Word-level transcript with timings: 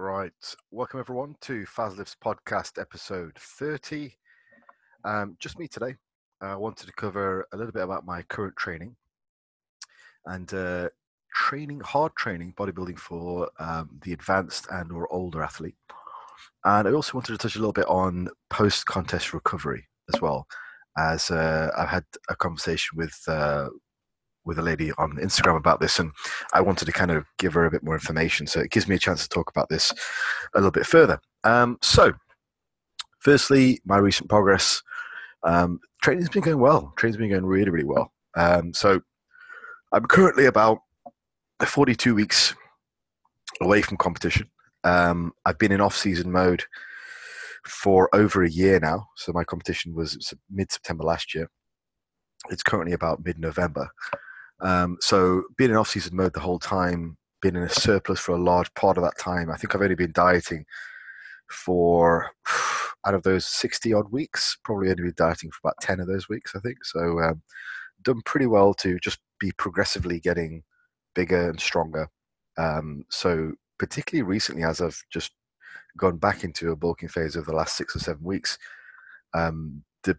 Right. 0.00 0.32
Welcome, 0.70 0.98
everyone, 0.98 1.36
to 1.42 1.66
Fazlifts 1.66 2.16
Podcast, 2.16 2.80
episode 2.80 3.36
30. 3.38 4.16
Um, 5.04 5.36
just 5.38 5.58
me 5.58 5.68
today. 5.68 5.96
I 6.40 6.56
wanted 6.56 6.86
to 6.86 6.92
cover 6.94 7.46
a 7.52 7.56
little 7.58 7.70
bit 7.70 7.82
about 7.82 8.06
my 8.06 8.22
current 8.22 8.56
training 8.56 8.96
and 10.24 10.54
uh, 10.54 10.88
training, 11.34 11.80
hard 11.80 12.16
training, 12.16 12.54
bodybuilding 12.56 12.98
for 12.98 13.50
um, 13.58 14.00
the 14.02 14.14
advanced 14.14 14.68
and 14.70 14.90
or 14.90 15.06
older 15.12 15.42
athlete. 15.42 15.76
And 16.64 16.88
I 16.88 16.92
also 16.92 17.12
wanted 17.18 17.32
to 17.32 17.38
touch 17.38 17.56
a 17.56 17.58
little 17.58 17.74
bit 17.74 17.86
on 17.86 18.30
post-contest 18.48 19.34
recovery 19.34 19.86
as 20.14 20.22
well, 20.22 20.46
as 20.96 21.30
uh, 21.30 21.72
I've 21.76 21.90
had 21.90 22.06
a 22.30 22.36
conversation 22.36 22.96
with 22.96 23.20
uh, 23.28 23.68
with 24.44 24.58
a 24.58 24.62
lady 24.62 24.92
on 24.92 25.16
Instagram 25.16 25.56
about 25.56 25.80
this, 25.80 25.98
and 25.98 26.12
I 26.52 26.60
wanted 26.60 26.86
to 26.86 26.92
kind 26.92 27.10
of 27.10 27.24
give 27.38 27.54
her 27.54 27.64
a 27.64 27.70
bit 27.70 27.82
more 27.82 27.94
information. 27.94 28.46
So 28.46 28.60
it 28.60 28.70
gives 28.70 28.88
me 28.88 28.94
a 28.94 28.98
chance 28.98 29.22
to 29.22 29.28
talk 29.28 29.50
about 29.50 29.68
this 29.68 29.92
a 30.54 30.58
little 30.58 30.70
bit 30.70 30.86
further. 30.86 31.20
Um, 31.44 31.78
so, 31.82 32.12
firstly, 33.18 33.80
my 33.84 33.98
recent 33.98 34.28
progress. 34.28 34.82
Um, 35.42 35.80
training's 36.02 36.28
been 36.28 36.42
going 36.42 36.60
well. 36.60 36.92
Training's 36.96 37.16
been 37.16 37.30
going 37.30 37.46
really, 37.46 37.70
really 37.70 37.84
well. 37.84 38.12
Um, 38.36 38.74
so, 38.74 39.00
I'm 39.92 40.06
currently 40.06 40.46
about 40.46 40.78
42 41.64 42.14
weeks 42.14 42.54
away 43.60 43.82
from 43.82 43.96
competition. 43.96 44.50
Um, 44.84 45.32
I've 45.44 45.58
been 45.58 45.72
in 45.72 45.80
off-season 45.80 46.30
mode 46.32 46.64
for 47.66 48.08
over 48.14 48.42
a 48.42 48.50
year 48.50 48.80
now. 48.80 49.08
So 49.16 49.32
my 49.32 49.44
competition 49.44 49.94
was 49.94 50.32
mid-September 50.50 51.04
last 51.04 51.34
year. 51.34 51.50
It's 52.48 52.62
currently 52.62 52.94
about 52.94 53.24
mid-November. 53.24 53.90
Um, 54.62 54.98
so 55.00 55.44
being 55.56 55.70
in 55.70 55.76
off-season 55.76 56.16
mode 56.16 56.34
the 56.34 56.40
whole 56.40 56.58
time, 56.58 57.16
being 57.40 57.56
in 57.56 57.62
a 57.62 57.68
surplus 57.68 58.20
for 58.20 58.32
a 58.32 58.42
large 58.42 58.72
part 58.74 58.98
of 58.98 59.04
that 59.04 59.18
time. 59.18 59.50
I 59.50 59.56
think 59.56 59.74
I've 59.74 59.82
only 59.82 59.94
been 59.94 60.12
dieting 60.12 60.64
for 61.48 62.30
out 63.06 63.14
of 63.14 63.22
those 63.22 63.46
60 63.46 63.92
odd 63.94 64.12
weeks, 64.12 64.58
probably 64.64 64.90
only 64.90 65.04
been 65.04 65.14
dieting 65.16 65.50
for 65.50 65.60
about 65.64 65.80
10 65.80 66.00
of 66.00 66.06
those 66.06 66.28
weeks, 66.28 66.52
I 66.54 66.60
think. 66.60 66.84
So 66.84 67.20
um, 67.20 67.42
done 68.02 68.20
pretty 68.24 68.46
well 68.46 68.74
to 68.74 68.98
just 68.98 69.18
be 69.38 69.52
progressively 69.52 70.20
getting 70.20 70.62
bigger 71.14 71.48
and 71.48 71.60
stronger. 71.60 72.08
Um, 72.58 73.04
so 73.08 73.52
particularly 73.78 74.28
recently, 74.28 74.64
as 74.64 74.80
I've 74.80 75.02
just 75.10 75.32
gone 75.96 76.18
back 76.18 76.44
into 76.44 76.70
a 76.70 76.76
bulking 76.76 77.08
phase 77.08 77.36
over 77.36 77.50
the 77.50 77.56
last 77.56 77.76
six 77.76 77.96
or 77.96 78.00
seven 78.00 78.22
weeks, 78.22 78.58
um, 79.34 79.82
the 80.04 80.18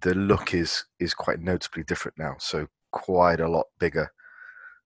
the 0.00 0.14
look 0.14 0.52
is 0.52 0.84
is 0.98 1.14
quite 1.14 1.40
noticeably 1.40 1.84
different 1.84 2.18
now. 2.18 2.34
So 2.38 2.66
quite 2.92 3.40
a 3.40 3.48
lot 3.48 3.66
bigger, 3.78 4.10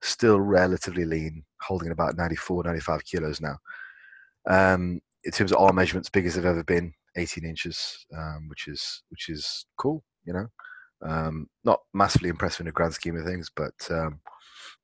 still 0.03 0.41
relatively 0.41 1.05
lean, 1.05 1.45
holding 1.61 1.91
about 1.91 2.17
94, 2.17 2.65
95 2.65 3.05
kilos 3.05 3.41
now. 3.41 3.59
Um, 4.49 5.01
in 5.25 5.33
terms 5.33 5.53
of 5.53 5.59
arm 5.59 5.77
measurements, 5.77 6.09
big 6.09 6.27
as 6.27 6.35
they've 6.35 6.45
ever 6.45 6.65
been, 6.65 6.95
18 7.17 7.45
inches, 7.45 8.07
um, 8.17 8.49
which 8.49 8.69
is 8.69 9.03
which 9.11 9.29
is 9.29 9.67
cool. 9.77 10.03
You 10.25 10.33
know, 10.33 10.47
um, 11.03 11.49
not 11.65 11.81
massively 11.93 12.29
impressive 12.29 12.61
in 12.61 12.67
the 12.67 12.73
grand 12.73 12.95
scheme 12.95 13.17
of 13.17 13.25
things, 13.25 13.51
but 13.55 13.75
um, 13.91 14.21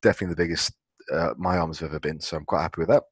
definitely 0.03 0.35
the 0.35 0.43
biggest 0.43 0.73
uh, 1.13 1.35
my 1.37 1.59
arms 1.59 1.79
have 1.81 1.91
ever 1.91 2.01
been. 2.01 2.21
So 2.21 2.37
I'm 2.37 2.45
quite 2.45 2.63
happy 2.63 2.81
with 2.81 2.89
that. 2.89 3.05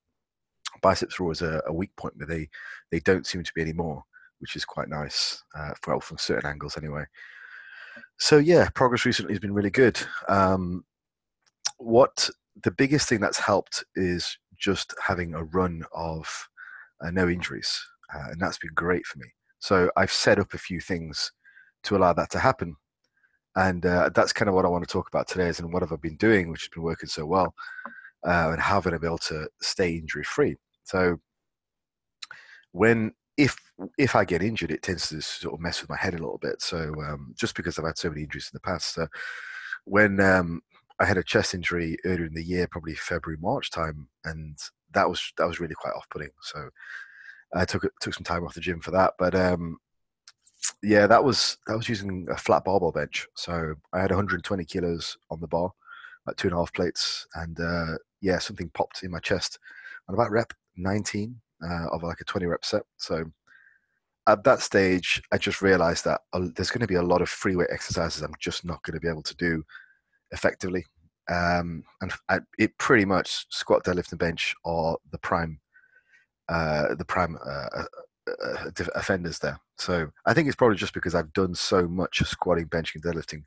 Biceps 0.83 1.19
are 1.19 1.23
always 1.23 1.43
a, 1.43 1.63
a 1.67 1.73
weak 1.73 1.95
point, 1.97 2.15
but 2.19 2.29
they 2.29 2.49
they 2.91 3.01
don't 3.01 3.27
seem 3.27 3.43
to 3.43 3.53
be 3.55 3.63
anymore, 3.63 4.03
which 4.41 4.57
is 4.57 4.65
quite 4.65 4.89
nice. 4.89 5.43
Uh, 5.57 5.73
well, 5.87 6.01
from 6.01 6.19
certain 6.19 6.49
angles 6.49 6.77
anyway. 6.77 7.05
So 8.19 8.39
yeah, 8.39 8.69
progress 8.75 9.05
recently 9.05 9.33
has 9.33 9.41
been 9.41 9.55
really 9.55 9.71
good. 9.71 10.01
Um, 10.29 10.85
what 11.79 12.31
the 12.63 12.71
biggest 12.71 13.09
thing 13.09 13.21
that's 13.21 13.39
helped 13.39 13.85
is 13.97 14.39
just 14.59 14.95
having 15.05 15.35
a 15.35 15.45
run 15.45 15.85
of 15.95 16.49
uh, 17.05 17.11
no 17.11 17.29
injuries, 17.29 17.85
uh, 18.15 18.31
and 18.31 18.41
that's 18.41 18.59
been 18.59 18.73
great 18.75 19.05
for 19.07 19.19
me. 19.19 19.27
So 19.59 19.91
I've 19.97 20.13
set 20.13 20.39
up 20.39 20.55
a 20.55 20.59
few 20.59 20.81
things 20.81 21.33
to 21.85 21.97
allow 21.97 22.13
that 22.15 22.31
to 22.31 22.39
happen, 22.39 22.77
and 23.57 23.85
uh, 23.85 24.11
that's 24.15 24.33
kind 24.33 24.49
of 24.49 24.55
what 24.55 24.65
I 24.65 24.69
want 24.69 24.87
to 24.87 24.93
talk 24.93 25.09
about 25.09 25.29
today. 25.29 25.49
Is 25.49 25.59
and 25.59 25.73
what 25.73 25.83
have 25.83 25.93
I 25.93 25.97
been 25.97 26.17
doing, 26.17 26.51
which 26.51 26.63
has 26.63 26.69
been 26.69 26.85
working 26.85 27.09
so 27.09 27.27
well, 27.27 27.55
uh, 28.27 28.51
and 28.53 28.61
how 28.61 28.77
have 28.77 28.87
I 28.87 28.91
been 28.91 29.05
able 29.07 29.19
to 29.19 29.49
stay 29.61 29.95
injury 29.97 30.25
free. 30.25 30.57
So 30.85 31.19
when 32.73 33.13
if 33.37 33.57
if 33.99 34.15
I 34.15 34.25
get 34.25 34.43
injured, 34.43 34.71
it 34.71 34.83
tends 34.83 35.09
to 35.09 35.21
sort 35.21 35.55
of 35.55 35.61
mess 35.61 35.81
with 35.81 35.91
my 35.91 35.97
head 35.97 36.15
a 36.15 36.19
little 36.19 36.39
bit. 36.39 36.63
So 36.63 36.95
um, 37.03 37.35
just 37.37 37.57
because 37.57 37.79
I've 37.79 37.87
had 37.87 37.99
so 37.99 38.09
many 38.09 38.23
injuries 38.23 38.51
in 38.53 38.57
the 38.57 38.61
past, 38.61 38.95
so 38.95 39.07
when 39.85 40.21
um, 40.21 40.63
I 41.01 41.05
had 41.05 41.19
a 41.19 41.23
chest 41.23 41.55
injury 41.55 41.97
earlier 42.05 42.27
in 42.27 42.35
the 42.35 42.45
year, 42.45 42.67
probably 42.67 42.95
February 42.95 43.39
March 43.41 43.71
time, 43.71 44.09
and 44.25 44.59
that 44.93 45.09
was 45.09 45.33
that 45.39 45.47
was 45.47 45.61
really 45.61 45.75
quite 45.75 45.95
off 45.95 46.09
putting. 46.11 46.31
So 46.43 46.69
I 47.55 47.65
took 47.65 47.83
took 48.01 48.15
some 48.15 48.25
time 48.25 48.45
off 48.45 48.55
the 48.55 48.61
gym 48.61 48.81
for 48.81 48.93
that, 48.93 49.15
but 49.19 49.35
um, 49.35 49.79
yeah, 50.83 51.07
that 51.07 51.25
was 51.25 51.59
that 51.67 51.77
was 51.77 51.89
using 51.89 52.27
a 52.31 52.37
flat 52.37 52.65
barbell 52.65 52.93
bench. 52.93 53.27
So 53.35 53.75
I 53.93 54.01
had 54.01 54.11
120 54.11 54.65
kilos 54.65 55.17
on 55.31 55.41
the 55.41 55.49
bar, 55.49 55.73
like 56.27 56.37
two 56.37 56.49
and 56.49 56.55
a 56.55 56.59
half 56.59 56.73
plates, 56.73 57.27
and 57.35 57.59
uh, 57.61 57.99
yeah, 58.21 58.39
something 58.39 58.71
popped 58.71 59.03
in 59.03 59.11
my 59.11 59.21
chest. 59.21 59.59
And 60.09 60.15
about 60.15 60.31
rep 60.31 60.53
19, 60.77 61.41
uh, 61.69 61.87
of 61.93 62.03
like 62.03 62.21
a 62.21 62.25
20 62.25 62.47
rep 62.47 62.65
set. 62.65 62.83
So 62.97 63.25
at 64.27 64.45
that 64.45 64.61
stage, 64.61 65.23
I 65.33 65.39
just 65.39 65.63
realized 65.63 66.05
that 66.05 66.23
uh, 66.33 66.49
there's 66.57 66.71
going 66.71 66.81
to 66.81 66.87
be 66.87 66.95
a 66.95 67.03
lot 67.03 67.23
of 67.23 67.29
free 67.29 67.57
weight 67.57 67.69
exercises 67.71 68.23
I'm 68.23 68.33
just 68.41 68.65
not 68.65 68.83
going 68.83 68.95
to 68.95 69.01
be 69.01 69.09
able 69.09 69.23
to 69.23 69.37
do 69.37 69.63
effectively. 70.33 70.85
Um, 71.31 71.85
and 72.01 72.13
I, 72.29 72.41
it 72.59 72.77
pretty 72.79 73.05
much 73.05 73.47
squat, 73.51 73.85
deadlift, 73.85 74.13
and 74.13 74.19
bench 74.19 74.55
are 74.65 74.97
the 75.11 75.19
prime, 75.19 75.61
uh, 76.49 76.95
the 76.95 77.05
prime 77.05 77.37
uh, 77.45 77.69
uh, 77.77 77.85
uh 78.29 78.71
offenders 78.95 79.39
there. 79.39 79.59
So 79.79 80.11
I 80.27 80.35
think 80.35 80.49
it's 80.49 80.57
probably 80.57 80.77
just 80.77 80.95
because 80.95 81.15
I've 81.15 81.33
done 81.33 81.55
so 81.55 81.89
much 81.89 82.23
squatting, 82.25 82.67
benching, 82.67 83.03
and 83.03 83.05
deadlifting 83.05 83.43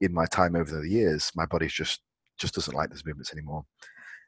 in 0.00 0.12
my 0.12 0.26
time 0.26 0.56
over 0.56 0.80
the 0.80 0.88
years. 0.88 1.30
My 1.34 1.46
body's 1.46 1.72
just 1.72 2.00
just 2.38 2.54
doesn't 2.54 2.74
like 2.74 2.90
those 2.90 3.04
movements 3.04 3.32
anymore. 3.32 3.64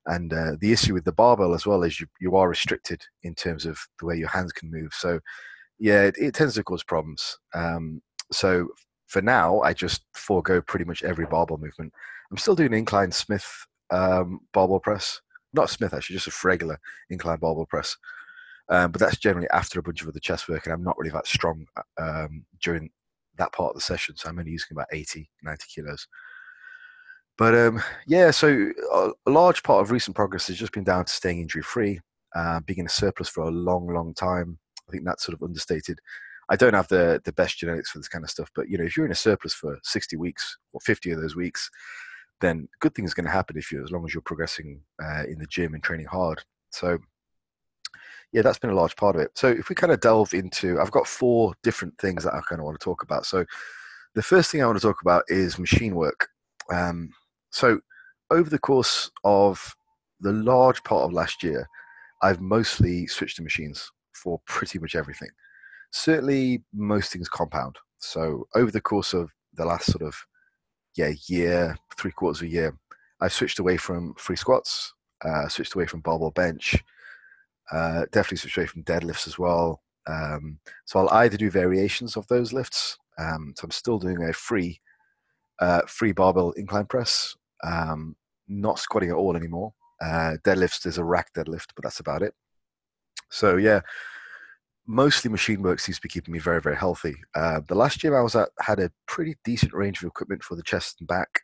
And 0.07 0.33
uh, 0.33 0.53
the 0.59 0.73
issue 0.73 0.95
with 0.95 1.05
the 1.05 1.13
barbell 1.13 1.55
as 1.55 1.67
well 1.67 1.83
is 1.83 2.01
you, 2.01 2.07
you 2.21 2.35
are 2.37 2.49
restricted 2.49 3.03
in 3.23 3.35
terms 3.35 3.67
of 3.67 3.79
the 3.99 4.07
way 4.07 4.17
your 4.17 4.29
hands 4.29 4.53
can 4.53 4.71
move. 4.71 4.95
So, 4.95 5.21
yeah, 5.79 6.03
it, 6.03 6.17
it 6.19 6.35
tends 6.35 6.55
to 6.55 6.65
cause 6.65 6.83
problems. 6.83 7.39
Um, 7.55 8.03
so, 8.33 8.69
for 9.07 9.23
now, 9.23 9.61
I 9.61 9.73
just 9.73 10.05
forego 10.13 10.61
pretty 10.61 10.85
much 10.85 11.03
every 11.03 11.27
barbell 11.27 11.59
movement. 11.59 11.93
I'm 12.31 12.37
still 12.37 12.55
doing 12.55 12.75
incline 12.75 13.11
Smith 13.11 13.67
um, 13.91 14.41
barbell 14.53 14.81
press, 14.81 15.21
not 15.55 15.71
Smith 15.71 15.95
actually, 15.95 16.17
just 16.17 16.29
a 16.29 16.47
regular 16.47 16.79
incline 17.11 17.39
barbell 17.39 17.67
press. 17.67 17.97
Um, 18.71 18.93
but 18.93 19.01
that's 19.01 19.17
generally 19.17 19.49
after 19.51 19.81
a 19.81 19.83
bunch 19.83 20.03
of 20.03 20.09
other 20.09 20.21
chest 20.21 20.49
work, 20.49 20.67
and 20.67 20.75
I'm 20.75 20.85
not 20.85 20.99
really 20.99 21.11
that 21.13 21.27
strong 21.27 21.67
um, 21.99 22.45
during 22.63 22.91
that 23.39 23.53
part 23.53 23.71
of 23.71 23.77
the 23.77 23.81
session. 23.81 24.17
So 24.17 24.29
I'm 24.29 24.39
only 24.39 24.51
using 24.51 24.69
about 24.73 24.89
80, 24.93 25.31
90 25.43 25.65
kilos. 25.75 26.07
But 27.39 27.55
um, 27.55 27.83
yeah, 28.07 28.31
so 28.33 28.71
a, 28.93 29.11
a, 29.27 29.31
large 29.31 29.63
part 29.63 29.81
of 29.81 29.93
recent 29.93 30.17
progress 30.17 30.49
has 30.49 30.57
just 30.57 30.73
been 30.73 30.85
down 30.85 31.05
to 31.05 31.13
staying 31.13 31.41
injury 31.41 31.63
free, 31.63 32.01
uh, 32.35 32.61
being 32.61 32.81
in 32.81 32.87
a 32.87 32.91
surplus 32.91 33.29
for 33.29 33.45
a 33.45 33.51
long, 33.51 33.87
long 33.87 34.13
time. 34.13 34.59
I 34.89 34.93
think 34.93 35.05
that's 35.05 35.25
sort 35.25 35.35
of 35.35 35.43
understated. 35.43 35.99
I 36.51 36.57
don't 36.57 36.75
have 36.75 36.89
the 36.89 37.21
the 37.25 37.33
best 37.33 37.59
genetics 37.59 37.91
for 37.91 37.99
this 37.99 38.09
kind 38.09 38.25
of 38.25 38.31
stuff, 38.31 38.51
but 38.55 38.69
you 38.69 38.79
know, 38.79 38.85
if 38.85 38.97
you're 38.97 39.07
in 39.07 39.13
a 39.13 39.17
surplus 39.17 39.53
for 39.53 39.79
60 39.83 40.17
weeks 40.17 40.57
or 40.73 40.81
50 40.81 41.11
of 41.11 41.21
those 41.21 41.37
weeks, 41.37 41.71
then 42.41 42.69
good 42.81 42.95
things 42.95 43.13
are 43.13 43.15
going 43.15 43.27
to 43.27 43.33
happen 43.33 43.57
if 43.57 43.71
you, 43.73 43.83
as 43.83 43.91
long 43.91 44.05
as 44.05 44.15
you're 44.15 44.23
progressing 44.23 44.81
uh, 45.03 45.25
in 45.25 45.39
the 45.39 45.47
gym 45.47 45.75
and 45.75 45.83
training 45.83 46.07
hard. 46.07 46.43
So, 46.71 46.99
yeah, 48.33 48.43
that's 48.43 48.59
been 48.59 48.71
a 48.71 48.75
large 48.75 48.97
part 48.97 49.17
of 49.17 49.23
it. 49.23 49.33
So, 49.35 49.49
if 49.49 49.69
we 49.69 49.75
kind 49.75 49.93
of 49.93 50.01
delve 50.01 50.35
into, 50.35 50.81
I've 50.81 50.91
got 50.91 51.07
four 51.07 51.55
different 51.63 51.99
things 51.99 52.25
that 52.25 52.35
I 52.35 52.41
kind 52.49 52.61
of 52.61 52.65
want 52.65 52.79
to 52.79 52.85
talk 52.85 53.03
about. 53.03 53.27
So, 53.27 53.45
the 54.15 54.23
first 54.23 54.51
thing 54.51 54.63
I 54.63 54.67
want 54.67 54.79
to 54.79 54.87
talk 54.87 55.03
about 55.03 55.25
is 55.29 55.59
machine 55.59 55.95
work. 55.95 56.29
Um, 56.73 57.11
so, 57.51 57.81
over 58.31 58.49
the 58.49 58.59
course 58.59 59.11
of 59.25 59.75
the 60.21 60.33
large 60.33 60.83
part 60.85 61.05
of 61.05 61.13
last 61.13 61.43
year, 61.43 61.67
I've 62.23 62.41
mostly 62.41 63.07
switched 63.07 63.37
to 63.37 63.43
machines 63.43 63.91
for 64.23 64.41
pretty 64.47 64.79
much 64.79 64.95
everything. 64.95 65.31
Certainly, 65.91 66.63
most 66.75 67.13
things 67.13 67.29
compound. 67.29 67.77
So, 67.99 68.47
over 68.55 68.71
the 68.71 68.81
course 68.81 69.15
of 69.15 69.31
the 69.55 69.65
last 69.65 69.91
sort 69.91 70.03
of 70.03 70.15
yeah 70.97 71.13
year, 71.29 71.77
three 71.97 72.13
quarters 72.13 72.43
of 72.43 72.49
a 72.49 72.51
year, 72.51 72.79
I've 73.21 73.33
switched 73.33 73.59
away 73.59 73.77
from 73.77 74.15
free 74.15 74.37
squats, 74.37 74.93
uh, 75.25 75.49
switched 75.49 75.75
away 75.75 75.87
from 75.87 76.01
barbell 76.01 76.31
bench, 76.31 76.77
uh, 77.73 78.05
definitely 78.13 78.39
switched 78.39 78.59
away 78.59 78.67
from 78.67 78.85
deadlifts 78.85 79.27
as 79.27 79.39
well. 79.39 79.83
Um, 80.07 80.59
so 80.87 81.01
I'll 81.01 81.19
either 81.21 81.37
do 81.37 81.51
variations 81.51 82.17
of 82.17 82.27
those 82.29 82.53
lifts. 82.53 82.99
Um, 83.19 83.53
so 83.57 83.65
I'm 83.65 83.71
still 83.71 83.99
doing 83.99 84.23
a 84.23 84.33
free 84.33 84.81
uh, 85.61 85.83
free 85.87 86.13
barbell 86.13 86.53
incline 86.53 86.87
press. 86.87 87.37
Um, 87.65 88.17
not 88.49 88.79
squatting 88.79 89.11
at 89.11 89.17
all 89.17 89.37
anymore. 89.37 89.75
Uh, 90.01 90.37
deadlifts 90.45 90.87
is 90.87 90.99
a 90.99 91.05
rack 91.05 91.33
deadlift, 91.35 91.69
but 91.75 91.83
that's 91.83 92.01
about 92.01 92.23
it. 92.23 92.35
So 93.31 93.57
yeah, 93.57 93.81
mostly 94.87 95.31
machine 95.31 95.63
work 95.63 95.81
seems 95.81 95.97
to 95.99 96.03
be 96.03 96.09
keeping 96.09 96.33
me 96.33 96.39
very 96.39 96.61
very 96.61 96.77
healthy. 96.77 97.15
Uh, 97.35 97.61
the 97.69 97.75
last 97.75 97.99
gym 98.01 98.15
I 98.15 98.21
was 98.23 98.35
at 98.37 98.49
had 98.61 98.81
a 98.81 98.91
pretty 99.07 99.37
decent 99.45 99.75
range 99.75 100.03
of 100.03 100.09
equipment 100.09 100.43
for 100.43 100.57
the 100.57 100.63
chest 100.63 100.97
and 101.01 101.09
back, 101.09 101.41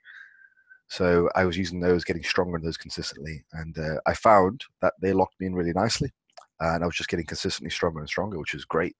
so 0.88 1.28
I 1.34 1.44
was 1.44 1.56
using 1.56 1.80
those, 1.80 2.04
getting 2.04 2.22
stronger 2.22 2.56
in 2.56 2.62
those 2.64 2.76
consistently, 2.76 3.44
and 3.52 3.76
uh, 3.78 3.96
I 4.06 4.14
found 4.14 4.64
that 4.82 4.94
they 5.00 5.12
locked 5.12 5.40
me 5.40 5.46
in 5.46 5.54
really 5.54 5.72
nicely. 5.72 6.12
and 6.60 6.82
I 6.82 6.86
was 6.86 6.96
just 6.96 7.08
getting 7.10 7.26
consistently 7.26 7.70
stronger 7.70 8.00
and 8.00 8.08
stronger, 8.08 8.38
which 8.38 8.54
was 8.54 8.64
great. 8.64 8.96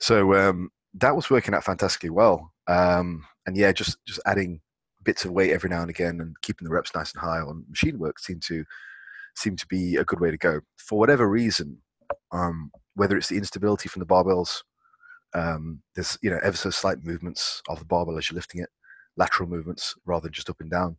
So 0.00 0.34
um, 0.34 0.70
that 0.94 1.16
was 1.16 1.30
working 1.30 1.54
out 1.54 1.64
fantastically 1.64 2.10
well. 2.10 2.52
Um, 2.66 3.24
and 3.46 3.56
yeah, 3.56 3.72
just 3.72 3.98
just 4.06 4.20
adding 4.26 4.60
bits 5.04 5.24
of 5.24 5.30
weight 5.32 5.52
every 5.52 5.70
now 5.70 5.80
and 5.82 5.90
again 5.90 6.20
and 6.20 6.34
keeping 6.42 6.66
the 6.66 6.72
reps 6.74 6.94
nice 6.94 7.12
and 7.12 7.20
high 7.22 7.40
on 7.40 7.64
machine 7.68 7.98
work 7.98 8.18
seemed 8.18 8.42
to 8.42 8.64
seem 9.38 9.56
to 9.56 9.66
be 9.66 9.96
a 9.96 10.04
good 10.04 10.20
way 10.20 10.30
to 10.30 10.36
go. 10.36 10.60
For 10.76 10.98
whatever 10.98 11.28
reason, 11.28 11.78
um, 12.32 12.70
whether 12.94 13.16
it's 13.16 13.28
the 13.28 13.36
instability 13.36 13.88
from 13.88 14.00
the 14.00 14.06
barbells, 14.06 14.62
um, 15.34 15.82
there's 15.94 16.18
you 16.22 16.30
know 16.30 16.40
ever 16.42 16.56
so 16.56 16.70
slight 16.70 17.04
movements 17.04 17.62
of 17.68 17.78
the 17.78 17.84
barbell 17.84 18.18
as 18.18 18.30
you're 18.30 18.36
lifting 18.36 18.62
it, 18.62 18.70
lateral 19.16 19.48
movements 19.48 19.94
rather 20.06 20.24
than 20.24 20.32
just 20.32 20.50
up 20.50 20.60
and 20.60 20.70
down. 20.70 20.96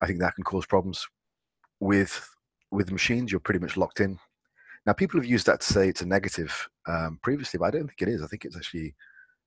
I 0.00 0.06
think 0.06 0.20
that 0.20 0.34
can 0.34 0.44
cause 0.44 0.66
problems. 0.66 1.06
With 1.78 2.28
with 2.70 2.92
machines, 2.92 3.32
you're 3.32 3.40
pretty 3.40 3.60
much 3.60 3.76
locked 3.76 4.00
in. 4.00 4.18
Now, 4.86 4.92
people 4.94 5.20
have 5.20 5.28
used 5.28 5.46
that 5.46 5.60
to 5.60 5.72
say 5.72 5.88
it's 5.88 6.00
a 6.00 6.06
negative 6.06 6.68
um, 6.88 7.18
previously, 7.22 7.58
but 7.58 7.66
I 7.66 7.70
don't 7.70 7.86
think 7.86 8.02
it 8.02 8.08
is. 8.08 8.22
I 8.22 8.26
think 8.26 8.44
it's 8.44 8.56
actually 8.56 8.94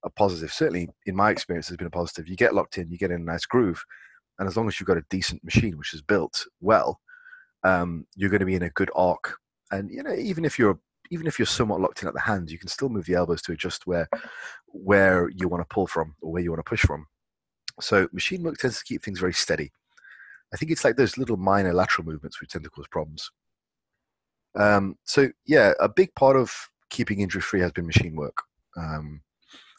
a 0.04 0.10
positive. 0.10 0.52
Certainly, 0.52 0.88
in 1.06 1.16
my 1.16 1.30
experience, 1.30 1.68
has 1.68 1.76
been 1.76 1.86
a 1.86 1.90
positive. 1.90 2.28
You 2.28 2.36
get 2.36 2.54
locked 2.54 2.78
in, 2.78 2.90
you 2.90 2.98
get 2.98 3.10
in 3.10 3.22
a 3.22 3.24
nice 3.24 3.46
groove, 3.46 3.82
and 4.38 4.48
as 4.48 4.56
long 4.56 4.68
as 4.68 4.78
you've 4.78 4.86
got 4.86 4.96
a 4.96 5.04
decent 5.10 5.42
machine 5.44 5.76
which 5.76 5.94
is 5.94 6.02
built 6.02 6.44
well, 6.60 7.00
um, 7.64 8.06
you're 8.14 8.30
going 8.30 8.40
to 8.40 8.46
be 8.46 8.54
in 8.54 8.62
a 8.62 8.70
good 8.70 8.90
arc. 8.94 9.36
And 9.70 9.90
you 9.90 10.02
know, 10.02 10.14
even 10.14 10.44
if 10.44 10.58
you're 10.58 10.78
even 11.10 11.26
if 11.26 11.38
you're 11.38 11.46
somewhat 11.46 11.80
locked 11.80 12.02
in 12.02 12.08
at 12.08 12.14
the 12.14 12.20
hands, 12.20 12.52
you 12.52 12.58
can 12.58 12.68
still 12.68 12.88
move 12.88 13.06
the 13.06 13.14
elbows 13.14 13.42
to 13.42 13.52
adjust 13.52 13.86
where 13.86 14.08
where 14.66 15.28
you 15.30 15.48
want 15.48 15.60
to 15.60 15.74
pull 15.74 15.86
from 15.86 16.14
or 16.22 16.32
where 16.32 16.42
you 16.42 16.50
want 16.50 16.64
to 16.64 16.68
push 16.68 16.82
from. 16.82 17.06
So 17.80 18.08
machine 18.12 18.42
work 18.42 18.58
tends 18.58 18.78
to 18.78 18.84
keep 18.84 19.02
things 19.02 19.18
very 19.18 19.32
steady. 19.32 19.72
I 20.52 20.56
think 20.56 20.70
it's 20.70 20.84
like 20.84 20.96
those 20.96 21.18
little 21.18 21.36
minor 21.36 21.72
lateral 21.72 22.06
movements 22.06 22.40
which 22.40 22.50
tend 22.50 22.64
to 22.64 22.70
cause 22.70 22.86
problems. 22.88 23.30
Um, 24.54 24.96
so 25.04 25.30
yeah, 25.46 25.72
a 25.80 25.88
big 25.88 26.14
part 26.14 26.36
of 26.36 26.52
keeping 26.90 27.20
injury 27.20 27.42
free 27.42 27.60
has 27.60 27.72
been 27.72 27.86
machine 27.86 28.14
work. 28.14 28.42
Um, 28.76 29.22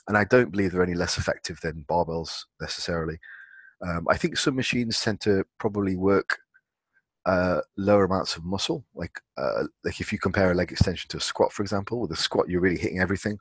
and 0.08 0.18
I 0.18 0.26
don't 0.26 0.52
believe 0.52 0.72
they're 0.72 0.84
any 0.84 0.94
less 0.94 1.18
effective 1.18 1.60
than 1.62 1.86
barbells 1.88 2.44
necessarily. 2.62 3.20
Um, 3.86 4.06
I 4.10 4.18
think 4.18 4.38
some 4.38 4.56
machines 4.56 5.02
tend 5.02 5.22
to 5.22 5.46
probably 5.60 5.96
work 5.96 6.40
uh, 7.26 7.62
lower 7.78 8.06
amounts 8.06 8.36
of 8.36 8.46
muscle. 8.46 8.86
Like 8.94 9.20
uh, 9.38 9.64
like 9.84 10.00
if 10.00 10.12
you 10.12 10.20
compare 10.20 10.52
a 10.52 10.56
leg 10.56 10.72
extension 10.72 11.08
to 11.10 11.18
a 11.18 11.22
squat, 11.22 11.52
for 11.52 11.64
example, 11.64 12.00
with 12.00 12.12
a 12.12 12.16
squat 12.16 12.50
you're 12.50 12.62
really 12.62 12.78
hitting 12.78 13.00
everything. 13.00 13.40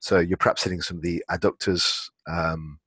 So 0.00 0.18
you're 0.18 0.36
perhaps 0.36 0.64
hitting 0.64 0.82
some 0.82 0.98
of 0.98 1.02
the 1.02 1.24
adductors 1.30 2.08
um, 2.28 2.78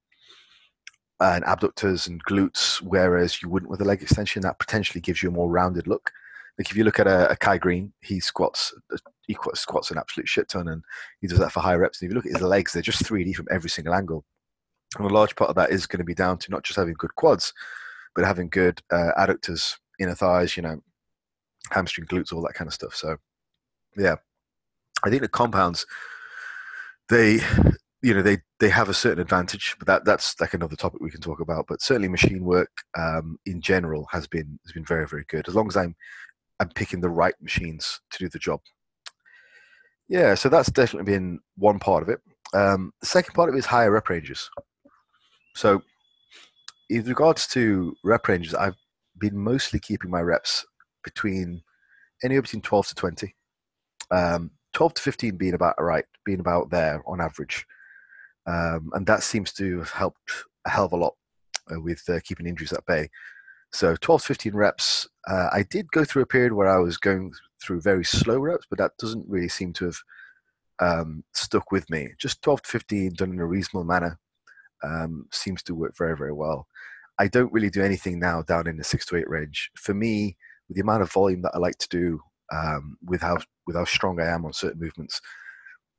and 1.19 1.43
abductors 1.43 2.07
and 2.07 2.23
glutes, 2.25 2.81
whereas 2.81 3.41
you 3.41 3.49
wouldn't 3.49 3.69
with 3.69 3.81
a 3.81 3.85
leg 3.85 4.01
extension. 4.01 4.41
That 4.41 4.59
potentially 4.59 5.01
gives 5.01 5.23
you 5.23 5.29
a 5.29 5.33
more 5.33 5.49
rounded 5.49 5.87
look. 5.87 6.11
Like 6.57 6.69
if 6.69 6.77
you 6.77 6.83
look 6.83 6.99
at 6.99 7.07
a, 7.07 7.31
a 7.31 7.35
Kai 7.35 7.57
Greene, 7.57 7.93
he 8.01 8.19
squats 8.19 8.73
he 9.27 9.37
squats 9.53 9.91
an 9.91 9.97
absolute 9.97 10.27
shit 10.27 10.49
ton, 10.49 10.67
and 10.67 10.83
he 11.21 11.27
does 11.27 11.39
that 11.39 11.51
for 11.51 11.59
high 11.59 11.75
reps. 11.75 12.01
And 12.01 12.07
if 12.07 12.11
you 12.11 12.15
look 12.15 12.25
at 12.25 12.33
his 12.33 12.41
legs, 12.41 12.73
they're 12.73 12.81
just 12.81 13.03
3D 13.03 13.35
from 13.35 13.47
every 13.51 13.69
single 13.69 13.93
angle. 13.93 14.25
And 14.97 15.09
a 15.09 15.13
large 15.13 15.35
part 15.35 15.49
of 15.49 15.55
that 15.55 15.69
is 15.69 15.85
going 15.85 15.99
to 15.99 16.03
be 16.05 16.15
down 16.15 16.39
to 16.39 16.51
not 16.51 16.63
just 16.63 16.77
having 16.77 16.95
good 16.97 17.15
quads, 17.15 17.53
but 18.15 18.25
having 18.25 18.49
good 18.49 18.81
uh, 18.91 19.11
adductors, 19.17 19.75
inner 19.99 20.15
thighs, 20.15 20.57
you 20.57 20.63
know, 20.63 20.81
hamstring, 21.71 22.07
glutes, 22.07 22.33
all 22.33 22.41
that 22.41 22.53
kind 22.53 22.67
of 22.67 22.73
stuff. 22.73 22.95
So, 22.95 23.17
yeah, 23.97 24.15
I 25.03 25.09
think 25.09 25.21
the 25.21 25.27
compounds, 25.27 25.85
they, 27.09 27.39
you 28.01 28.13
know, 28.13 28.21
they 28.21 28.39
they 28.59 28.69
have 28.69 28.89
a 28.89 28.93
certain 28.93 29.21
advantage, 29.21 29.75
but 29.77 29.87
that 29.87 30.05
that's 30.05 30.39
like 30.39 30.53
another 30.53 30.75
topic 30.75 31.01
we 31.01 31.11
can 31.11 31.21
talk 31.21 31.39
about. 31.39 31.65
But 31.67 31.81
certainly, 31.81 32.07
machine 32.07 32.43
work 32.43 32.71
um, 32.97 33.37
in 33.45 33.61
general 33.61 34.07
has 34.11 34.27
been 34.27 34.59
has 34.65 34.71
been 34.71 34.85
very 34.85 35.07
very 35.07 35.25
good. 35.29 35.47
As 35.47 35.55
long 35.55 35.67
as 35.67 35.77
I'm 35.77 35.95
I'm 36.59 36.69
picking 36.69 37.01
the 37.01 37.09
right 37.09 37.35
machines 37.41 38.01
to 38.11 38.19
do 38.19 38.29
the 38.29 38.39
job. 38.39 38.59
Yeah, 40.07 40.33
so 40.35 40.49
that's 40.49 40.71
definitely 40.71 41.11
been 41.11 41.39
one 41.55 41.79
part 41.79 42.03
of 42.03 42.09
it. 42.09 42.19
Um, 42.53 42.91
the 42.99 43.05
second 43.05 43.33
part 43.33 43.49
of 43.49 43.55
it 43.55 43.59
is 43.59 43.65
higher 43.65 43.91
rep 43.91 44.09
ranges. 44.09 44.49
So, 45.55 45.81
in 46.89 47.03
regards 47.05 47.47
to 47.49 47.95
rep 48.03 48.27
ranges, 48.27 48.55
I've 48.55 48.75
been 49.19 49.37
mostly 49.37 49.79
keeping 49.79 50.11
my 50.11 50.21
reps 50.21 50.65
between 51.03 51.61
anywhere 52.23 52.41
between 52.41 52.61
12 52.61 52.87
to 52.87 52.95
20. 52.95 53.35
Um, 54.11 54.51
12 54.73 54.93
to 54.95 55.01
15 55.01 55.37
being 55.37 55.53
about 55.53 55.75
right, 55.79 56.05
being 56.25 56.39
about 56.39 56.69
there 56.69 57.01
on 57.07 57.21
average. 57.21 57.65
Um, 58.47 58.91
and 58.93 59.05
that 59.07 59.23
seems 59.23 59.51
to 59.53 59.79
have 59.79 59.91
helped 59.91 60.31
a 60.65 60.69
hell 60.69 60.85
of 60.85 60.93
a 60.93 60.97
lot 60.97 61.15
uh, 61.71 61.79
with 61.79 62.03
uh, 62.09 62.19
keeping 62.23 62.47
injuries 62.47 62.73
at 62.73 62.85
bay. 62.85 63.09
So 63.71 63.95
12 63.95 64.21
to 64.21 64.27
15 64.27 64.53
reps. 64.53 65.07
Uh, 65.27 65.49
I 65.51 65.63
did 65.69 65.91
go 65.91 66.03
through 66.03 66.23
a 66.23 66.27
period 66.27 66.53
where 66.53 66.67
I 66.67 66.79
was 66.79 66.97
going 66.97 67.31
through 67.61 67.81
very 67.81 68.03
slow 68.03 68.39
reps, 68.39 68.65
but 68.69 68.79
that 68.79 68.93
doesn't 68.97 69.27
really 69.27 69.49
seem 69.49 69.73
to 69.73 69.85
have 69.85 69.97
um, 70.79 71.23
stuck 71.33 71.71
with 71.71 71.89
me. 71.89 72.09
Just 72.17 72.41
12 72.41 72.63
to 72.63 72.69
15 72.69 73.13
done 73.13 73.31
in 73.33 73.39
a 73.39 73.45
reasonable 73.45 73.83
manner 73.83 74.17
um, 74.83 75.27
seems 75.31 75.61
to 75.63 75.75
work 75.75 75.93
very, 75.97 76.17
very 76.17 76.33
well. 76.33 76.67
I 77.19 77.27
don't 77.27 77.51
really 77.51 77.69
do 77.69 77.83
anything 77.83 78.19
now 78.19 78.41
down 78.41 78.67
in 78.67 78.77
the 78.77 78.83
six 78.83 79.05
to 79.07 79.17
eight 79.17 79.29
range. 79.29 79.69
For 79.75 79.93
me, 79.93 80.37
with 80.67 80.75
the 80.75 80.81
amount 80.81 81.01
of 81.01 81.11
volume 81.11 81.41
that 81.41 81.51
I 81.53 81.57
like 81.57 81.77
to 81.79 81.89
do, 81.89 82.19
um, 82.51 82.97
with 83.05 83.21
how 83.21 83.37
with 83.67 83.75
how 83.75 83.85
strong 83.85 84.19
I 84.19 84.27
am 84.27 84.45
on 84.45 84.53
certain 84.53 84.79
movements, 84.79 85.19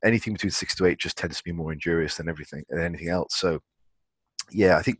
anything 0.03 0.33
between 0.33 0.51
six 0.51 0.75
to 0.75 0.85
eight 0.85 0.99
just 0.99 1.17
tends 1.17 1.37
to 1.37 1.43
be 1.43 1.51
more 1.51 1.71
injurious 1.71 2.17
than 2.17 2.27
everything 2.27 2.63
than 2.69 2.81
anything 2.81 3.09
else. 3.09 3.35
So, 3.35 3.59
yeah, 4.51 4.77
I 4.77 4.81
think 4.81 4.99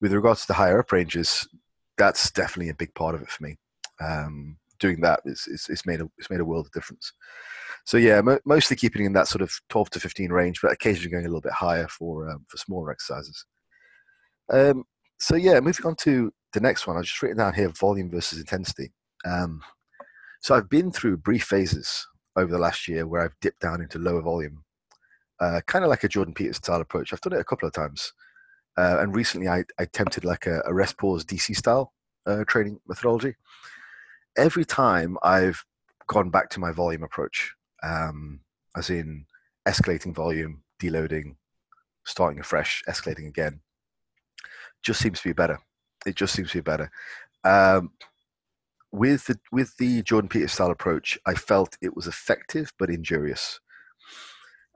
with 0.00 0.12
regards 0.12 0.42
to 0.42 0.46
the 0.48 0.54
higher 0.54 0.78
up 0.78 0.92
ranges, 0.92 1.46
that's 1.98 2.30
definitely 2.30 2.70
a 2.70 2.74
big 2.74 2.94
part 2.94 3.14
of 3.14 3.22
it 3.22 3.30
for 3.30 3.42
me. 3.42 3.56
Um, 4.00 4.58
doing 4.78 5.00
that 5.00 5.20
is, 5.24 5.46
is, 5.46 5.68
is 5.68 5.86
made 5.86 6.00
a 6.00 6.08
it's 6.18 6.30
made 6.30 6.40
a 6.40 6.44
world 6.44 6.66
of 6.66 6.72
difference. 6.72 7.12
So 7.84 7.96
yeah, 7.96 8.20
mo- 8.20 8.40
mostly 8.44 8.76
keeping 8.76 9.04
in 9.04 9.12
that 9.14 9.28
sort 9.28 9.42
of 9.42 9.52
12 9.68 9.90
to 9.90 10.00
15 10.00 10.30
range, 10.30 10.60
but 10.60 10.72
occasionally 10.72 11.10
going 11.10 11.24
a 11.24 11.28
little 11.28 11.40
bit 11.40 11.52
higher 11.52 11.88
for 11.88 12.28
um, 12.30 12.44
for 12.48 12.56
smaller 12.56 12.90
exercises. 12.90 13.44
Um, 14.52 14.84
so 15.18 15.36
yeah, 15.36 15.60
moving 15.60 15.86
on 15.86 15.96
to 15.96 16.32
the 16.52 16.60
next 16.60 16.86
one, 16.86 16.96
I've 16.96 17.04
just 17.04 17.20
written 17.22 17.38
down 17.38 17.54
here 17.54 17.68
volume 17.68 18.10
versus 18.10 18.38
intensity. 18.38 18.92
Um, 19.24 19.62
so 20.40 20.54
I've 20.54 20.68
been 20.68 20.90
through 20.90 21.18
brief 21.18 21.44
phases 21.44 22.06
over 22.36 22.50
the 22.52 22.58
last 22.58 22.86
year 22.86 23.06
where 23.06 23.22
I've 23.22 23.38
dipped 23.40 23.60
down 23.60 23.80
into 23.80 23.98
lower 23.98 24.22
volume, 24.22 24.62
uh, 25.40 25.60
kind 25.66 25.84
of 25.84 25.90
like 25.90 26.04
a 26.04 26.08
Jordan 26.08 26.34
Peters 26.34 26.56
style 26.58 26.80
approach. 26.80 27.12
I've 27.12 27.20
done 27.20 27.32
it 27.32 27.40
a 27.40 27.44
couple 27.44 27.66
of 27.66 27.74
times. 27.74 28.12
Uh, 28.78 28.98
and 29.00 29.14
recently, 29.14 29.48
I, 29.48 29.60
I 29.78 29.84
attempted 29.84 30.24
like 30.24 30.46
a, 30.46 30.62
a 30.66 30.74
rest 30.74 30.98
pause 30.98 31.24
DC 31.24 31.56
style 31.56 31.92
uh, 32.26 32.44
training 32.46 32.78
methodology. 32.86 33.34
Every 34.36 34.66
time 34.66 35.16
I've 35.22 35.64
gone 36.06 36.30
back 36.30 36.50
to 36.50 36.60
my 36.60 36.72
volume 36.72 37.02
approach, 37.02 37.54
um, 37.82 38.40
as 38.76 38.90
in 38.90 39.24
escalating 39.66 40.14
volume, 40.14 40.62
deloading, 40.80 41.36
starting 42.04 42.38
afresh, 42.38 42.82
escalating 42.88 43.28
again, 43.28 43.60
just 44.86 45.00
seems 45.00 45.20
to 45.20 45.28
be 45.28 45.32
better. 45.32 45.58
It 46.06 46.14
just 46.14 46.32
seems 46.32 46.50
to 46.52 46.58
be 46.58 46.62
better. 46.62 46.90
Um, 47.44 47.90
with 48.92 49.26
the 49.26 49.38
with 49.52 49.76
the 49.76 50.02
Jordan 50.02 50.28
Peters 50.28 50.52
style 50.52 50.70
approach, 50.70 51.18
I 51.26 51.34
felt 51.34 51.76
it 51.82 51.94
was 51.96 52.06
effective 52.06 52.72
but 52.78 52.88
injurious. 52.88 53.60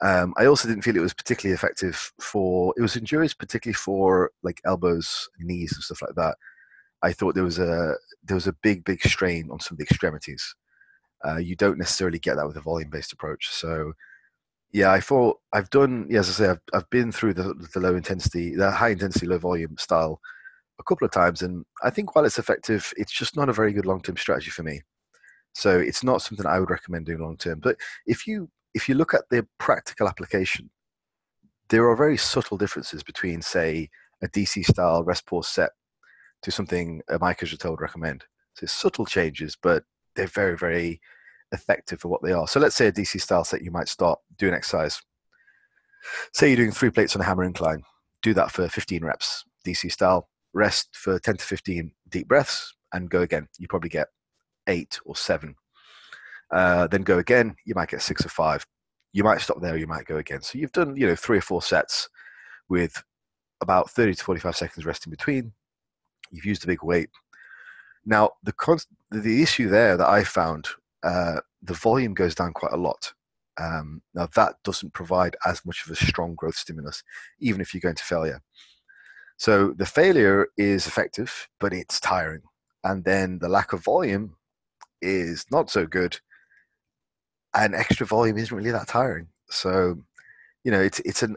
Um, 0.02 0.32
I 0.36 0.46
also 0.46 0.66
didn't 0.66 0.82
feel 0.82 0.96
it 0.96 1.00
was 1.00 1.14
particularly 1.14 1.54
effective 1.54 2.12
for. 2.20 2.74
It 2.76 2.82
was 2.82 2.96
injurious, 2.96 3.34
particularly 3.34 3.74
for 3.74 4.32
like 4.42 4.60
elbows, 4.64 5.28
knees, 5.38 5.72
and 5.74 5.82
stuff 5.82 6.02
like 6.02 6.16
that. 6.16 6.36
I 7.02 7.12
thought 7.12 7.34
there 7.34 7.44
was 7.44 7.58
a 7.58 7.94
there 8.24 8.34
was 8.34 8.48
a 8.48 8.56
big, 8.62 8.84
big 8.84 9.02
strain 9.02 9.48
on 9.50 9.60
some 9.60 9.74
of 9.74 9.78
the 9.78 9.84
extremities. 9.84 10.54
Uh, 11.24 11.36
you 11.36 11.54
don't 11.54 11.78
necessarily 11.78 12.18
get 12.18 12.36
that 12.36 12.46
with 12.46 12.56
a 12.56 12.62
volume-based 12.62 13.12
approach. 13.12 13.48
So, 13.50 13.92
yeah, 14.72 14.92
I 14.92 15.00
thought 15.00 15.38
I've 15.52 15.70
done. 15.70 16.06
Yeah, 16.08 16.20
as 16.20 16.28
I 16.28 16.32
say, 16.32 16.50
I've 16.50 16.60
I've 16.72 16.90
been 16.90 17.12
through 17.12 17.34
the 17.34 17.54
the 17.74 17.80
low 17.80 17.96
intensity, 17.96 18.54
the 18.54 18.70
high 18.70 18.90
intensity, 18.90 19.26
low 19.26 19.38
volume 19.38 19.76
style 19.78 20.20
a 20.78 20.82
couple 20.84 21.04
of 21.04 21.12
times, 21.12 21.42
and 21.42 21.64
I 21.82 21.90
think 21.90 22.14
while 22.14 22.24
it's 22.24 22.38
effective, 22.38 22.92
it's 22.96 23.12
just 23.12 23.36
not 23.36 23.48
a 23.48 23.52
very 23.52 23.72
good 23.72 23.86
long-term 23.86 24.16
strategy 24.16 24.50
for 24.50 24.62
me. 24.62 24.80
So 25.52 25.78
it's 25.78 26.02
not 26.04 26.22
something 26.22 26.46
I 26.46 26.58
would 26.60 26.70
recommend 26.70 27.06
doing 27.06 27.20
long 27.20 27.36
term. 27.36 27.60
But 27.60 27.76
if 28.06 28.26
you 28.26 28.50
if 28.74 28.88
you 28.88 28.94
look 28.94 29.14
at 29.14 29.28
the 29.30 29.46
practical 29.58 30.08
application, 30.08 30.70
there 31.68 31.88
are 31.88 31.96
very 31.96 32.16
subtle 32.16 32.56
differences 32.56 33.02
between, 33.02 33.42
say, 33.42 33.90
a 34.22 34.28
DC 34.28 34.64
style 34.64 35.02
rest 35.04 35.26
pause 35.26 35.48
set 35.48 35.70
to 36.42 36.50
something 36.50 37.02
a 37.08 37.18
Mike 37.18 37.40
Israetel 37.40 37.70
would 37.70 37.80
recommend. 37.80 38.24
So 38.54 38.66
subtle 38.66 39.06
changes, 39.06 39.56
but 39.60 39.84
they're 40.14 40.26
very, 40.26 40.56
very 40.56 41.00
effective 41.52 42.00
for 42.00 42.08
what 42.08 42.22
they 42.22 42.32
are. 42.32 42.46
So 42.46 42.60
let's 42.60 42.76
say 42.76 42.86
a 42.86 42.92
DC 42.92 43.20
style 43.20 43.44
set, 43.44 43.62
you 43.62 43.70
might 43.70 43.88
start 43.88 44.18
doing 44.38 44.54
exercise. 44.54 45.00
Say 46.32 46.48
you're 46.48 46.56
doing 46.56 46.72
three 46.72 46.90
plates 46.90 47.14
on 47.14 47.22
a 47.22 47.24
hammer 47.24 47.44
incline. 47.44 47.82
Do 48.22 48.34
that 48.34 48.50
for 48.50 48.68
15 48.68 49.04
reps, 49.04 49.44
DC 49.66 49.90
style. 49.92 50.28
Rest 50.52 50.88
for 50.92 51.18
10 51.18 51.36
to 51.36 51.44
15 51.44 51.92
deep 52.08 52.28
breaths 52.28 52.74
and 52.92 53.10
go 53.10 53.20
again. 53.20 53.48
You 53.58 53.68
probably 53.68 53.90
get 53.90 54.08
eight 54.66 54.98
or 55.04 55.16
seven 55.16 55.56
uh, 56.50 56.86
then 56.88 57.02
go 57.02 57.18
again. 57.18 57.56
You 57.64 57.74
might 57.74 57.88
get 57.88 58.02
six 58.02 58.24
or 58.24 58.28
five. 58.28 58.66
You 59.12 59.24
might 59.24 59.40
stop 59.40 59.60
there. 59.60 59.76
you 59.76 59.86
might 59.86 60.04
go 60.04 60.16
again. 60.16 60.42
So 60.42 60.58
you've 60.58 60.72
done 60.72 60.96
you 60.96 61.06
know 61.06 61.16
three 61.16 61.38
or 61.38 61.42
four 61.42 61.62
sets 61.62 62.08
with 62.68 63.02
about 63.60 63.90
30 63.90 64.14
to 64.14 64.24
45 64.24 64.56
seconds 64.56 64.86
rest 64.86 65.06
in 65.06 65.10
between. 65.10 65.52
You've 66.30 66.46
used 66.46 66.64
a 66.64 66.68
big 66.68 66.82
weight. 66.82 67.10
Now 68.04 68.30
the 68.42 68.52
const- 68.52 68.88
the 69.10 69.42
issue 69.42 69.68
there 69.68 69.96
that 69.96 70.08
I 70.08 70.24
found 70.24 70.68
uh, 71.02 71.40
the 71.62 71.74
volume 71.74 72.14
goes 72.14 72.34
down 72.34 72.52
quite 72.52 72.72
a 72.72 72.76
lot. 72.76 73.12
Um, 73.58 74.02
now 74.14 74.28
that 74.34 74.54
doesn't 74.64 74.94
provide 74.94 75.36
as 75.46 75.64
much 75.66 75.84
of 75.84 75.92
a 75.92 75.96
strong 75.96 76.34
growth 76.34 76.56
stimulus, 76.56 77.02
even 77.40 77.60
if 77.60 77.74
you 77.74 77.80
go 77.80 77.90
into 77.90 78.04
failure. 78.04 78.40
So 79.36 79.72
the 79.76 79.86
failure 79.86 80.48
is 80.56 80.86
effective, 80.86 81.48
but 81.58 81.72
it's 81.72 82.00
tiring. 82.00 82.42
And 82.84 83.04
then 83.04 83.38
the 83.38 83.48
lack 83.48 83.72
of 83.72 83.82
volume 83.84 84.36
is 85.02 85.46
not 85.50 85.70
so 85.70 85.86
good. 85.86 86.18
And 87.54 87.74
extra 87.74 88.06
volume 88.06 88.38
isn't 88.38 88.56
really 88.56 88.70
that 88.70 88.88
tiring. 88.88 89.28
So, 89.50 89.96
you 90.64 90.70
know, 90.70 90.80
it's 90.80 91.00
it's 91.00 91.22
an 91.22 91.36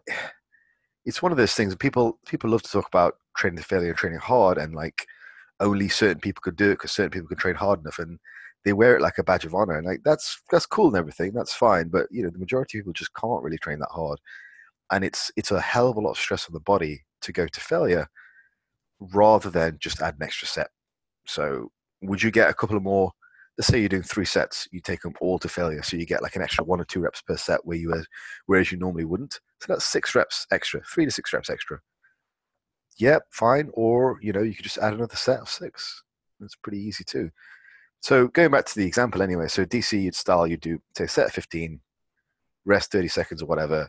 it's 1.05 1.21
one 1.21 1.31
of 1.31 1.37
those 1.37 1.53
things. 1.53 1.75
People 1.75 2.19
people 2.27 2.49
love 2.49 2.63
to 2.63 2.71
talk 2.71 2.87
about 2.87 3.15
training 3.35 3.57
to 3.57 3.63
failure, 3.63 3.93
training 3.93 4.19
hard, 4.19 4.57
and 4.57 4.73
like 4.75 5.05
only 5.59 5.89
certain 5.89 6.19
people 6.19 6.41
could 6.41 6.55
do 6.55 6.71
it 6.71 6.73
because 6.75 6.91
certain 6.91 7.11
people 7.11 7.27
can 7.27 7.37
train 7.37 7.55
hard 7.55 7.79
enough. 7.81 7.99
And 7.99 8.19
they 8.65 8.73
wear 8.73 8.95
it 8.95 9.01
like 9.01 9.17
a 9.17 9.23
badge 9.23 9.45
of 9.45 9.53
honor 9.53 9.77
and 9.77 9.85
like 9.85 10.01
that's 10.03 10.41
that's 10.51 10.65
cool 10.65 10.87
and 10.87 10.97
everything 10.97 11.31
that's 11.33 11.53
fine 11.53 11.89
but 11.89 12.07
you 12.11 12.23
know 12.23 12.29
the 12.29 12.39
majority 12.39 12.77
of 12.77 12.83
people 12.83 12.93
just 12.93 13.13
can't 13.13 13.43
really 13.43 13.57
train 13.57 13.79
that 13.79 13.91
hard 13.91 14.19
and 14.91 15.03
it's 15.03 15.31
it's 15.35 15.51
a 15.51 15.59
hell 15.59 15.89
of 15.89 15.97
a 15.97 15.99
lot 15.99 16.11
of 16.11 16.17
stress 16.17 16.47
on 16.47 16.53
the 16.53 16.59
body 16.59 17.03
to 17.21 17.31
go 17.31 17.47
to 17.47 17.59
failure 17.59 18.07
rather 18.99 19.49
than 19.49 19.77
just 19.79 20.01
add 20.01 20.15
an 20.15 20.23
extra 20.23 20.47
set. 20.47 20.69
So 21.25 21.71
would 22.01 22.21
you 22.21 22.31
get 22.31 22.49
a 22.49 22.53
couple 22.53 22.77
of 22.77 22.83
more 22.83 23.11
let's 23.57 23.67
say 23.67 23.79
you're 23.79 23.89
doing 23.89 24.01
three 24.01 24.25
sets 24.25 24.67
you 24.71 24.79
take 24.79 25.01
them 25.01 25.13
all 25.21 25.37
to 25.37 25.47
failure 25.47 25.83
so 25.83 25.95
you 25.95 26.05
get 26.05 26.23
like 26.23 26.35
an 26.35 26.41
extra 26.41 26.63
one 26.63 26.81
or 26.81 26.85
two 26.85 26.99
reps 26.99 27.21
per 27.21 27.37
set 27.37 27.63
where 27.65 27.77
you 27.77 27.93
whereas 28.47 28.71
you 28.71 28.77
normally 28.77 29.05
wouldn't 29.05 29.39
so 29.59 29.67
that's 29.67 29.85
six 29.85 30.15
reps 30.15 30.47
extra 30.51 30.81
three 30.91 31.05
to 31.05 31.11
six 31.11 31.31
reps 31.31 31.51
extra. 31.51 31.79
Yeah 32.97 33.19
fine 33.29 33.69
or 33.73 34.17
you 34.21 34.33
know 34.33 34.41
you 34.41 34.55
could 34.55 34.63
just 34.65 34.79
add 34.79 34.93
another 34.93 35.15
set 35.15 35.39
of 35.39 35.49
six 35.49 36.03
it's 36.41 36.55
pretty 36.55 36.79
easy 36.79 37.03
too 37.03 37.29
so 38.03 38.27
going 38.27 38.51
back 38.51 38.65
to 38.65 38.75
the 38.75 38.85
example 38.85 39.21
anyway, 39.21 39.47
so 39.47 39.63
DC 39.63 40.03
you'd 40.03 40.13
style, 40.13 40.45
you 40.45 40.57
do 40.57 40.77
say 40.97 41.07
set 41.07 41.31
15, 41.31 41.79
rest 42.65 42.91
30 42.91 43.07
seconds 43.07 43.41
or 43.41 43.45
whatever, 43.45 43.87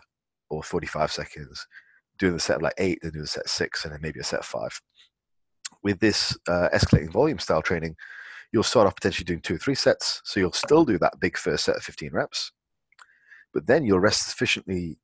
or 0.51 0.63
45 0.63 1.11
seconds, 1.11 1.67
doing 2.17 2.35
the 2.35 2.39
set 2.39 2.57
of 2.57 2.63
like 2.63 2.75
eight, 2.79 3.01
then 3.03 3.11
do 3.11 3.23
the 3.23 3.27
set 3.27 3.49
six, 3.49 3.85
and 3.85 3.93
then 3.93 3.99
maybe 4.01 4.21
a 4.21 4.25
set 4.25 4.45
five. 4.45 4.81
With 5.83 5.99
this 5.99 6.39
uh, 6.47 6.69
escalating 6.73 7.11
volume 7.11 7.41
style 7.41 7.61
training, 7.61 7.97
you'll 8.53 8.63
start 8.63 8.87
off 8.87 8.95
potentially 8.95 9.25
doing 9.25 9.41
two 9.41 9.57
or 9.57 9.59
three 9.59 9.75
sets. 9.75 10.23
So 10.25 10.39
you'll 10.39 10.53
still 10.53 10.85
do 10.85 10.97
that 10.99 11.19
big 11.19 11.37
first 11.37 11.65
set 11.65 11.75
of 11.75 11.83
15 11.83 12.13
reps, 12.13 12.53
but 13.53 13.67
then 13.67 13.85
you'll 13.85 13.99
rest 13.99 14.29
sufficiently 14.29 14.97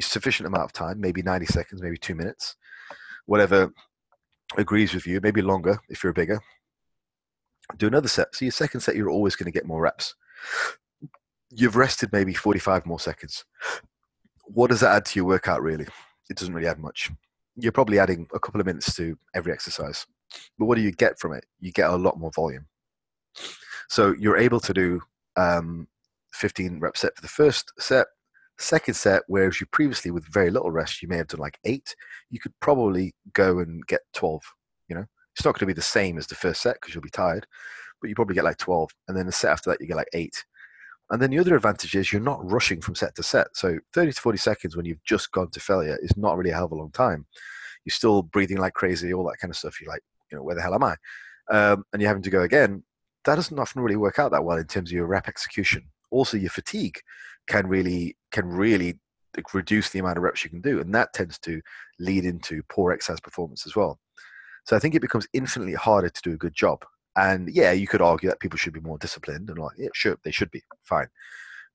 sufficient 0.00 0.48
amount 0.48 0.64
of 0.64 0.72
time, 0.72 1.00
maybe 1.00 1.22
90 1.22 1.46
seconds, 1.46 1.80
maybe 1.80 1.98
two 1.98 2.16
minutes, 2.16 2.56
whatever 3.26 3.72
agrees 4.58 4.92
with 4.92 5.06
you, 5.06 5.20
maybe 5.22 5.40
longer 5.40 5.78
if 5.88 6.02
you're 6.02 6.12
bigger, 6.12 6.40
do 7.76 7.86
another 7.86 8.08
set. 8.08 8.34
So 8.34 8.44
your 8.44 8.52
second 8.52 8.80
set, 8.80 8.96
you're 8.96 9.10
always 9.10 9.36
going 9.36 9.50
to 9.50 9.56
get 9.56 9.66
more 9.66 9.80
reps. 9.80 10.14
You've 11.50 11.76
rested 11.76 12.12
maybe 12.12 12.34
45 12.34 12.86
more 12.86 13.00
seconds. 13.00 13.44
What 14.44 14.70
does 14.70 14.80
that 14.80 14.94
add 14.94 15.04
to 15.06 15.18
your 15.18 15.26
workout, 15.26 15.62
really? 15.62 15.86
It 16.28 16.36
doesn't 16.36 16.54
really 16.54 16.68
add 16.68 16.78
much. 16.78 17.10
You're 17.56 17.72
probably 17.72 17.98
adding 17.98 18.28
a 18.34 18.38
couple 18.38 18.60
of 18.60 18.66
minutes 18.66 18.94
to 18.96 19.18
every 19.34 19.52
exercise. 19.52 20.06
But 20.58 20.66
what 20.66 20.76
do 20.76 20.82
you 20.82 20.92
get 20.92 21.18
from 21.18 21.32
it? 21.32 21.44
You 21.60 21.72
get 21.72 21.90
a 21.90 21.96
lot 21.96 22.18
more 22.18 22.32
volume. 22.34 22.66
So 23.88 24.14
you're 24.18 24.36
able 24.36 24.60
to 24.60 24.74
do 24.74 25.00
um, 25.36 25.88
15 26.32 26.80
rep 26.80 26.96
set 26.96 27.14
for 27.16 27.22
the 27.22 27.28
first 27.28 27.72
set. 27.78 28.06
Second 28.58 28.94
set, 28.94 29.22
whereas 29.26 29.60
you 29.60 29.66
previously, 29.66 30.10
with 30.10 30.26
very 30.26 30.50
little 30.50 30.70
rest, 30.70 31.02
you 31.02 31.08
may 31.08 31.18
have 31.18 31.28
done 31.28 31.40
like 31.40 31.58
eight, 31.64 31.94
you 32.30 32.40
could 32.40 32.54
probably 32.60 33.14
go 33.34 33.58
and 33.58 33.86
get 33.86 34.00
12, 34.14 34.42
you 34.88 34.96
know? 34.96 35.04
It's 35.36 35.44
not 35.44 35.52
going 35.52 35.60
to 35.60 35.66
be 35.66 35.72
the 35.74 35.82
same 35.82 36.16
as 36.16 36.26
the 36.26 36.34
first 36.34 36.62
set 36.62 36.76
because 36.80 36.94
you'll 36.94 37.02
be 37.02 37.10
tired, 37.10 37.46
but 38.00 38.08
you 38.08 38.14
probably 38.14 38.34
get 38.34 38.44
like 38.44 38.56
12. 38.56 38.90
And 39.06 39.16
then 39.16 39.26
the 39.26 39.32
set 39.32 39.52
after 39.52 39.68
that, 39.70 39.80
you 39.80 39.86
get 39.86 39.96
like 39.96 40.08
eight. 40.14 40.44
And 41.10 41.20
then 41.20 41.30
the 41.30 41.38
other 41.38 41.54
advantage 41.54 41.94
is 41.94 42.10
you're 42.10 42.22
not 42.22 42.50
rushing 42.50 42.80
from 42.80 42.94
set 42.94 43.14
to 43.16 43.22
set. 43.22 43.48
So 43.54 43.78
30 43.92 44.12
to 44.12 44.20
40 44.20 44.38
seconds 44.38 44.76
when 44.76 44.86
you've 44.86 45.04
just 45.04 45.30
gone 45.32 45.50
to 45.50 45.60
failure 45.60 45.98
is 46.00 46.16
not 46.16 46.36
really 46.36 46.50
a 46.50 46.54
hell 46.54 46.64
of 46.64 46.72
a 46.72 46.76
long 46.76 46.90
time. 46.90 47.26
You're 47.84 47.92
still 47.92 48.22
breathing 48.22 48.56
like 48.56 48.72
crazy, 48.72 49.12
all 49.12 49.24
that 49.28 49.38
kind 49.38 49.50
of 49.50 49.56
stuff. 49.56 49.80
You're 49.80 49.92
like, 49.92 50.02
you 50.30 50.38
know, 50.38 50.42
where 50.42 50.56
the 50.56 50.62
hell 50.62 50.74
am 50.74 50.82
I? 50.82 50.96
Um, 51.48 51.84
and 51.92 52.02
you're 52.02 52.08
having 52.08 52.24
to 52.24 52.30
go 52.30 52.42
again. 52.42 52.82
That 53.24 53.36
doesn't 53.36 53.58
often 53.58 53.82
really 53.82 53.96
work 53.96 54.18
out 54.18 54.32
that 54.32 54.44
well 54.44 54.56
in 54.56 54.66
terms 54.66 54.90
of 54.90 54.94
your 54.94 55.06
rep 55.06 55.28
execution. 55.28 55.84
Also, 56.10 56.36
your 56.36 56.50
fatigue 56.50 56.98
can 57.46 57.66
really 57.66 58.16
can 58.32 58.48
really 58.48 58.98
reduce 59.52 59.90
the 59.90 59.98
amount 59.98 60.16
of 60.16 60.22
reps 60.22 60.42
you 60.42 60.50
can 60.50 60.60
do, 60.60 60.80
and 60.80 60.94
that 60.94 61.12
tends 61.12 61.38
to 61.40 61.60
lead 61.98 62.24
into 62.24 62.62
poor 62.68 62.92
exercise 62.92 63.20
performance 63.20 63.66
as 63.66 63.76
well. 63.76 64.00
So 64.66 64.74
I 64.74 64.80
think 64.80 64.94
it 64.94 65.00
becomes 65.00 65.28
infinitely 65.32 65.74
harder 65.74 66.08
to 66.08 66.22
do 66.22 66.32
a 66.32 66.36
good 66.36 66.54
job. 66.54 66.84
And 67.14 67.48
yeah, 67.48 67.70
you 67.70 67.86
could 67.86 68.02
argue 68.02 68.28
that 68.28 68.40
people 68.40 68.58
should 68.58 68.72
be 68.72 68.80
more 68.80 68.98
disciplined 68.98 69.48
and 69.48 69.58
like, 69.58 69.76
yeah, 69.78 69.88
sure, 69.94 70.18
they 70.24 70.32
should 70.32 70.50
be 70.50 70.62
fine. 70.82 71.06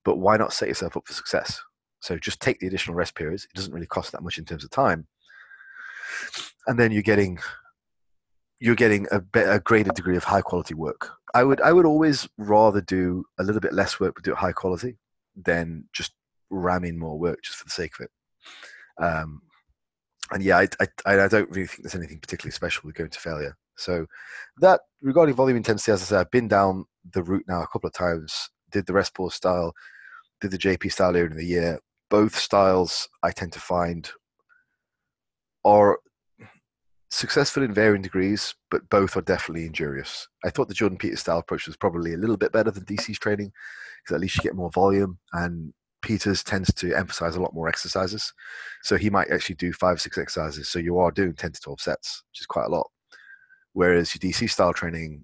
But 0.04 0.18
why 0.18 0.38
not 0.38 0.54
set 0.54 0.68
yourself 0.68 0.98
up 0.98 1.08
for 1.08 1.14
success? 1.14 1.60
So 2.02 2.18
just 2.18 2.42
take 2.42 2.60
the 2.60 2.68
additional 2.68 2.96
rest 2.96 3.16
periods. 3.16 3.46
It 3.46 3.56
doesn't 3.56 3.74
really 3.74 3.88
cost 3.88 4.12
that 4.12 4.24
much 4.24 4.38
in 4.38 4.46
terms 4.46 4.64
of 4.66 4.72
time. 4.72 5.08
And 6.68 6.78
then 6.78 6.92
you're 6.92 7.02
getting 7.02 7.40
you're 8.60 8.76
getting 8.76 9.08
a, 9.12 9.22
a 9.36 9.60
greater 9.60 9.92
degree 9.92 10.18
of 10.18 10.26
high 10.26 10.42
quality 10.42 10.74
work. 10.74 11.10
I 11.34 11.44
would 11.44 11.62
I 11.62 11.72
would 11.72 11.86
always 11.86 12.28
rather 12.38 12.82
do 12.82 13.24
a 13.40 13.44
little 13.44 13.62
bit 13.62 13.74
less 13.74 14.00
work 14.00 14.16
but 14.16 14.24
do 14.24 14.34
it 14.34 14.38
high 14.38 14.52
quality 14.52 14.98
than 15.36 15.86
just 15.94 16.12
ramming 16.50 17.00
more 17.00 17.18
work 17.18 17.42
just 17.42 17.58
for 17.58 17.64
the 17.64 17.72
sake 17.72 17.94
of 18.00 18.06
it. 18.06 19.04
Um, 19.04 19.42
and 20.32 20.44
yeah, 20.44 20.58
I, 20.58 20.68
I, 21.06 21.20
I 21.20 21.28
don't 21.28 21.50
really 21.50 21.68
think 21.68 21.84
there's 21.84 21.96
anything 21.96 22.20
particularly 22.20 22.54
special 22.54 22.84
with 22.86 22.96
going 22.96 23.10
to 23.10 23.20
failure. 23.20 23.58
So 23.78 24.06
that 24.60 24.82
regarding 25.02 25.36
volume 25.36 25.58
intensity, 25.58 25.92
as 25.92 26.02
I 26.02 26.06
said, 26.06 26.20
I've 26.20 26.32
been 26.32 26.48
down 26.48 26.86
the 27.14 27.24
route 27.24 27.46
now 27.48 27.62
a 27.62 27.68
couple 27.68 27.88
of 27.88 27.94
times. 27.94 28.50
Did 28.72 28.86
the 28.86 28.94
rest 28.94 29.14
pause 29.14 29.36
style, 29.36 29.74
did 30.40 30.52
the 30.52 30.58
JP 30.58 30.92
style 30.92 31.10
earlier 31.10 31.28
in 31.28 31.38
the 31.38 31.46
year. 31.46 31.80
Both 32.10 32.36
styles 32.36 33.10
I 33.24 33.32
tend 33.32 33.54
to 33.54 33.60
find 33.60 34.10
are 35.64 36.00
successful 37.10 37.64
in 37.64 37.74
varying 37.74 38.02
degrees, 38.02 38.56
but 38.70 38.90
both 38.90 39.18
are 39.18 39.22
definitely 39.22 39.66
injurious. 39.66 40.28
I 40.46 40.50
thought 40.50 40.70
the 40.70 40.74
Jordan 40.74 40.98
Peters 40.98 41.20
style 41.20 41.40
approach 41.40 41.68
was 41.68 41.78
probably 41.78 42.14
a 42.14 42.18
little 42.18 42.38
bit 42.38 42.54
better 42.54 42.72
than 42.72 42.86
DC's 42.86 43.20
training 43.20 43.52
because 44.04 44.16
at 44.16 44.22
least 44.22 44.38
you 44.38 44.44
get 44.44 44.56
more 44.56 44.72
volume 44.72 45.20
and 45.34 45.74
Peters 46.02 46.44
tends 46.44 46.74
to 46.74 46.94
emphasize 46.94 47.36
a 47.36 47.42
lot 47.42 47.54
more 47.54 47.68
exercises. 47.68 48.34
So 48.84 48.98
he 48.98 49.10
might 49.10 49.30
actually 49.32 49.56
do 49.56 49.74
five, 49.74 50.02
six 50.02 50.18
exercises. 50.18 50.70
So 50.70 50.80
you 50.80 50.98
are 51.00 51.12
doing 51.12 51.34
10 51.34 51.54
to 51.54 51.62
12 51.62 51.82
sets, 51.82 52.24
which 52.32 52.42
is 52.42 52.48
quite 52.48 52.66
a 52.66 52.70
lot. 52.70 52.90
Whereas 53.74 54.14
your 54.14 54.32
DC 54.32 54.50
style 54.50 54.74
training, 54.74 55.24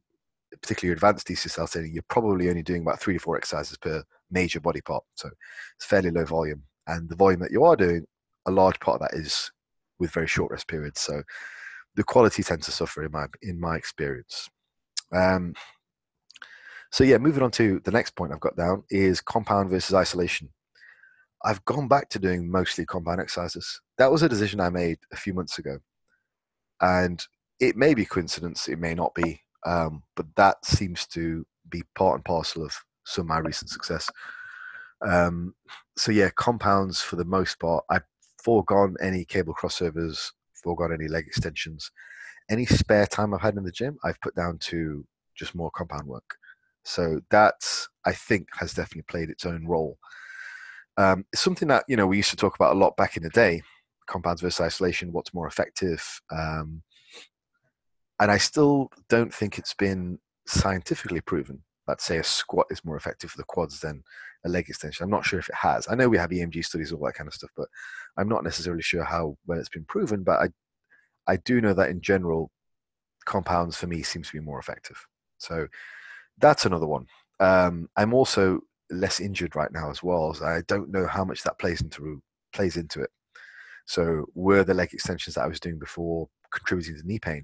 particularly 0.62 0.94
advanced 0.94 1.28
DC 1.28 1.50
style 1.50 1.68
training, 1.68 1.94
you're 1.94 2.04
probably 2.08 2.50
only 2.50 2.64
doing 2.64 2.82
about 2.82 3.00
three 3.00 3.16
to 3.16 3.20
four 3.20 3.38
exercises 3.38 3.78
per 3.78 4.04
major 4.32 4.60
body 4.60 4.82
part. 4.82 5.04
So 5.16 5.30
it's 5.76 5.86
fairly 5.86 6.12
low 6.12 6.26
volume. 6.26 6.64
And 6.88 7.10
the 7.10 7.16
volume 7.16 7.42
that 7.42 7.52
you 7.52 7.64
are 7.66 7.76
doing, 7.76 8.06
a 8.46 8.52
large 8.52 8.80
part 8.80 9.02
of 9.02 9.10
that 9.10 9.18
is 9.18 9.52
with 10.00 10.12
very 10.12 10.28
short 10.28 10.52
rest 10.52 10.68
periods. 10.68 11.02
So 11.02 11.24
the 11.96 12.04
quality 12.04 12.44
tends 12.44 12.66
to 12.68 12.72
suffer 12.72 13.04
in 13.04 13.12
my 13.12 13.26
in 13.42 13.60
my 13.60 13.76
experience. 13.76 14.50
Um, 15.12 15.56
so 16.92 17.04
yeah, 17.04 17.18
moving 17.18 17.44
on 17.44 17.52
to 17.52 17.82
the 17.84 17.92
next 17.92 18.16
point 18.16 18.32
I've 18.32 18.40
got 18.40 18.56
down 18.56 18.84
is 18.90 19.20
compound 19.20 19.70
versus 19.70 19.94
isolation. 19.94 20.50
I've 21.44 21.64
gone 21.66 21.88
back 21.88 22.10
to 22.10 22.20
doing 22.20 22.50
mostly 22.50 22.86
compound 22.86 23.22
exercises. 23.22 23.82
That 23.98 24.12
was 24.12 24.24
a 24.24 24.30
decision 24.30 24.60
I 24.60 24.70
made 24.70 24.98
a 25.12 25.18
few 25.18 25.34
months 25.34 25.60
ago. 25.60 25.80
And 26.82 27.24
it 27.60 27.76
may 27.76 27.94
be 27.94 28.06
coincidence, 28.06 28.68
it 28.68 28.80
may 28.80 28.94
not 28.94 29.14
be, 29.16 29.42
um, 29.66 30.04
but 30.16 30.28
that 30.36 30.66
seems 30.66 31.08
to 31.08 31.46
be 31.70 31.84
part 31.96 32.16
and 32.16 32.26
parcel 32.26 32.64
of 32.64 32.76
some 33.06 33.24
of 33.24 33.28
my 33.28 33.40
recent 33.40 33.70
success. 33.70 34.10
Um, 35.06 35.54
so 35.96 36.12
yeah, 36.12 36.30
compounds 36.36 37.02
for 37.02 37.16
the 37.16 37.26
most 37.26 37.60
part. 37.60 37.84
I've 37.90 38.04
foregone 38.44 38.96
any 39.02 39.26
cable 39.26 39.54
crossovers, 39.54 40.32
foregone 40.64 40.94
any 40.94 41.08
leg 41.08 41.26
extensions. 41.28 41.92
Any 42.50 42.66
spare 42.66 43.06
time 43.06 43.34
I've 43.34 43.42
had 43.42 43.56
in 43.56 43.64
the 43.64 43.72
gym, 43.72 43.98
I've 44.04 44.22
put 44.22 44.36
down 44.36 44.58
to 44.60 45.06
just 45.36 45.56
more 45.56 45.72
compound 45.72 46.08
work. 46.08 46.36
So 46.84 47.20
that 47.32 47.88
I 48.06 48.14
think 48.14 48.48
has 48.60 48.74
definitely 48.74 49.04
played 49.10 49.30
its 49.30 49.46
own 49.46 49.68
role 49.68 49.98
um, 50.98 51.26
it's 51.32 51.42
something 51.42 51.68
that 51.68 51.86
you 51.88 51.96
know 51.96 52.08
we 52.08 52.18
used 52.18 52.32
to 52.32 52.36
talk 52.36 52.56
about 52.56 52.76
a 52.76 52.80
lot 52.80 52.98
back 52.98 53.18
in 53.18 53.24
the 53.24 53.30
day. 53.30 53.62
Compounds 54.08 54.42
versus 54.42 54.62
isolation. 54.62 55.12
What's 55.12 55.34
more 55.34 55.48
effective? 55.48 56.22
Um, 56.32 56.82
and 58.20 58.32
I 58.32 58.38
still 58.38 58.90
don't 59.10 59.34
think 59.34 59.58
it's 59.58 59.74
been 59.74 60.20
scientifically 60.48 61.22
proven 61.22 61.62
that 61.88 62.02
say 62.02 62.18
a 62.18 62.24
squat 62.24 62.68
is 62.70 62.84
more 62.84 62.98
effective 62.98 63.32
for 63.32 63.38
the 63.38 63.44
quads 63.44 63.80
than 63.80 64.04
a 64.46 64.50
leg 64.50 64.70
extension. 64.70 65.04
I'm 65.04 65.10
not 65.10 65.26
sure 65.26 65.40
if 65.40 65.50
it 65.50 65.56
has. 65.56 65.88
I 65.90 65.96
know 65.96 66.10
we 66.10 66.18
have 66.18 66.30
EMG 66.30 66.64
studies, 66.66 66.92
all 66.92 67.06
that 67.06 67.16
kind 67.16 67.28
of 67.28 67.34
stuff, 67.34 67.52
but 67.56 67.68
I'm 68.18 68.28
not 68.28 68.44
necessarily 68.44 68.82
sure 68.82 69.04
how 69.04 69.38
well 69.46 69.60
it's 69.60 69.70
been 69.70 69.86
proven. 69.86 70.24
But 70.24 70.42
I, 70.42 70.50
I 71.32 71.38
do 71.38 71.62
know 71.62 71.74
that 71.74 71.90
in 71.90 72.02
general, 72.02 72.52
compounds 73.26 73.78
for 73.78 73.88
me 73.88 74.04
seems 74.04 74.28
to 74.28 74.34
be 74.34 74.40
more 74.40 74.60
effective. 74.60 74.98
So 75.38 75.68
that's 76.40 76.66
another 76.66 76.88
one. 76.88 77.06
Um, 77.40 77.90
I'm 77.96 78.14
also 78.14 78.62
less 78.90 79.20
injured 79.20 79.56
right 79.56 79.72
now 79.72 79.90
as 79.90 80.04
well. 80.04 80.34
So 80.34 80.46
I 80.46 80.62
don't 80.68 80.92
know 80.92 81.08
how 81.08 81.24
much 81.24 81.44
that 81.44 81.60
plays 81.60 81.82
into 81.82 82.22
plays 82.54 82.78
into 82.78 83.02
it. 83.02 83.10
So 83.86 84.26
were 84.36 84.64
the 84.64 84.74
leg 84.74 84.94
extensions 84.94 85.36
that 85.36 85.44
I 85.44 85.48
was 85.48 85.60
doing 85.60 85.80
before 85.80 86.28
contributing 86.52 86.98
to 86.98 87.08
knee 87.08 87.20
pain? 87.20 87.44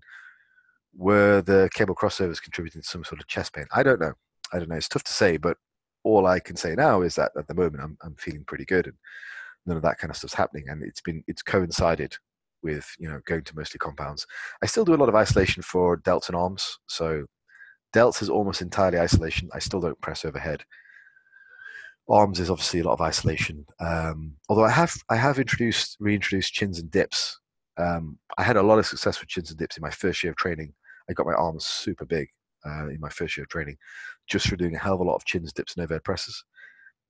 Were 0.96 1.42
the 1.42 1.70
cable 1.74 1.96
crossovers 1.96 2.42
contributing 2.42 2.82
to 2.82 2.88
some 2.88 3.04
sort 3.04 3.22
of 3.22 3.28
chest 3.28 3.54
pain? 3.54 3.66
I 3.74 3.84
don't 3.84 4.00
know. 4.00 4.14
I 4.52 4.60
don't 4.60 4.70
know. 4.70 4.76
It's 4.76 4.90
tough 4.90 5.04
to 5.06 5.14
say, 5.14 5.38
but 5.38 5.58
all 6.04 6.28
I 6.28 6.40
can 6.40 6.56
say 6.56 6.76
now 6.76 7.02
is 7.02 7.16
that 7.16 7.32
at 7.38 7.48
the 7.48 7.56
moment 7.56 7.84
I'm 7.84 7.98
I'm 8.04 8.16
feeling 8.16 8.44
pretty 8.46 8.66
good 8.66 8.88
and 8.88 8.96
none 9.66 9.78
of 9.78 9.84
that 9.84 9.98
kind 9.98 10.12
of 10.12 10.18
stuff's 10.18 10.34
happening 10.34 10.66
and 10.68 10.84
it's 10.84 11.02
been 11.02 11.24
it's 11.28 11.42
coincided 11.42 12.16
with 12.62 12.86
you 12.98 13.10
know 13.10 13.20
going 13.26 13.44
to 13.44 13.56
mostly 13.56 13.78
compounds. 13.78 14.26
I 14.62 14.66
still 14.66 14.86
do 14.86 14.96
a 14.96 14.98
lot 14.98 15.10
of 15.10 15.16
isolation 15.16 15.64
for 15.64 15.98
delts 15.98 16.28
and 16.28 16.36
arms. 16.36 16.80
So 16.88 17.26
delts 17.94 18.22
is 18.22 18.30
almost 18.30 18.62
entirely 18.62 19.00
isolation. 19.00 19.50
I 19.54 19.60
still 19.60 19.80
don't 19.80 20.00
press 20.02 20.26
overhead. 20.26 20.64
Arms 22.10 22.40
is 22.40 22.50
obviously 22.50 22.82
a 22.82 22.84
lot 22.84 22.94
of 22.94 23.02
isolation. 23.02 23.66
Um, 23.80 24.34
although 24.50 24.66
I 24.66 24.72
have 24.72 24.94
I 25.10 25.16
have 25.16 25.40
introduced 25.40 25.98
reintroduced 26.00 26.54
chins 26.54 26.80
and 26.80 26.92
dips. 26.92 27.40
Um, 27.78 28.20
I 28.38 28.44
had 28.44 28.58
a 28.58 28.64
lot 28.64 28.78
of 28.78 28.86
success 28.86 29.20
with 29.20 29.30
chins 29.30 29.50
and 29.50 29.58
dips 29.58 29.78
in 29.78 29.82
my 29.82 29.90
first 29.90 30.24
year 30.24 30.32
of 30.32 30.38
training. 30.38 30.74
I 31.10 31.14
got 31.14 31.26
my 31.26 31.34
arms 31.34 31.66
super 31.66 32.06
big 32.06 32.28
uh, 32.66 32.88
in 32.90 33.00
my 33.00 33.10
first 33.10 33.38
year 33.38 33.44
of 33.44 33.50
training, 33.50 33.78
just 34.28 34.48
for 34.48 34.56
doing 34.56 34.76
a 34.76 34.80
hell 34.80 34.96
of 34.96 35.00
a 35.00 35.04
lot 35.04 35.16
of 35.16 35.26
chins, 35.26 35.52
dips, 35.54 35.76
and 35.76 35.84
overhead 35.84 36.04
presses. 36.04 36.44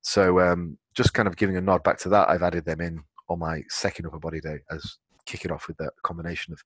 So 0.02 0.40
um, 0.40 0.78
just 0.94 1.14
kind 1.14 1.28
of 1.28 1.36
giving 1.36 1.56
a 1.56 1.60
nod 1.60 1.82
back 1.82 1.98
to 2.00 2.08
that, 2.10 2.28
I've 2.28 2.42
added 2.42 2.64
them 2.64 2.80
in 2.80 3.02
on 3.28 3.38
my 3.38 3.62
second 3.68 4.06
upper 4.06 4.18
body 4.18 4.40
day 4.40 4.58
as 4.70 4.98
kick 5.26 5.44
it 5.44 5.50
off 5.50 5.66
with 5.66 5.76
that 5.78 5.92
combination 6.02 6.52
of 6.52 6.62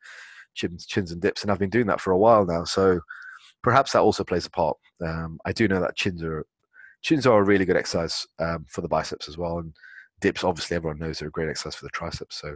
chins, 0.55 0.87
chins 0.87 1.13
and 1.13 1.23
dips, 1.23 1.43
and 1.43 1.51
I've 1.51 1.59
been 1.59 1.71
doing 1.71 1.87
that 1.87 2.01
for 2.01 2.13
a 2.13 2.19
while 2.19 2.45
now. 2.45 2.65
So 2.65 3.01
perhaps 3.63 3.93
that 3.93 4.01
also 4.01 4.25
plays 4.25 4.47
a 4.47 4.51
part. 4.51 4.77
Um, 5.05 5.39
I 5.45 5.53
do 5.53 5.69
know 5.69 5.81
that 5.81 5.97
chins 5.97 6.23
are 6.23 6.45
chins 7.09 7.27
are 7.27 7.41
a 7.41 7.45
really 7.45 7.65
good 7.65 7.77
exercise 7.77 8.27
um, 8.39 8.67
for 8.69 8.83
the 8.83 8.89
biceps 8.89 9.29
as 9.29 9.39
well, 9.39 9.59
and 9.59 9.73
dips 10.21 10.45
obviously 10.45 10.77
everyone 10.77 10.99
knows 10.99 11.19
they're 11.19 11.29
a 11.29 11.33
great 11.33 11.49
exercise 11.49 11.75
for 11.75 11.87
the 11.87 11.91
triceps. 11.91 12.39
So 12.39 12.55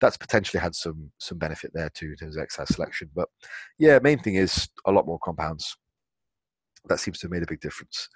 that's 0.00 0.16
potentially 0.16 0.60
had 0.60 0.74
some 0.74 1.12
some 1.18 1.38
benefit 1.38 1.70
there 1.72 1.88
too 1.90 2.06
in 2.06 2.16
terms 2.16 2.36
of 2.36 2.42
exercise 2.42 2.74
selection. 2.74 3.08
But 3.14 3.28
yeah, 3.78 4.00
main 4.02 4.18
thing 4.18 4.34
is 4.34 4.68
a 4.86 4.92
lot 4.92 5.06
more 5.06 5.20
compounds. 5.20 5.76
That 6.88 6.98
seems 6.98 7.20
to 7.20 7.26
have 7.26 7.30
made 7.30 7.44
a 7.44 7.46
big 7.46 7.60
difference. 7.60 8.08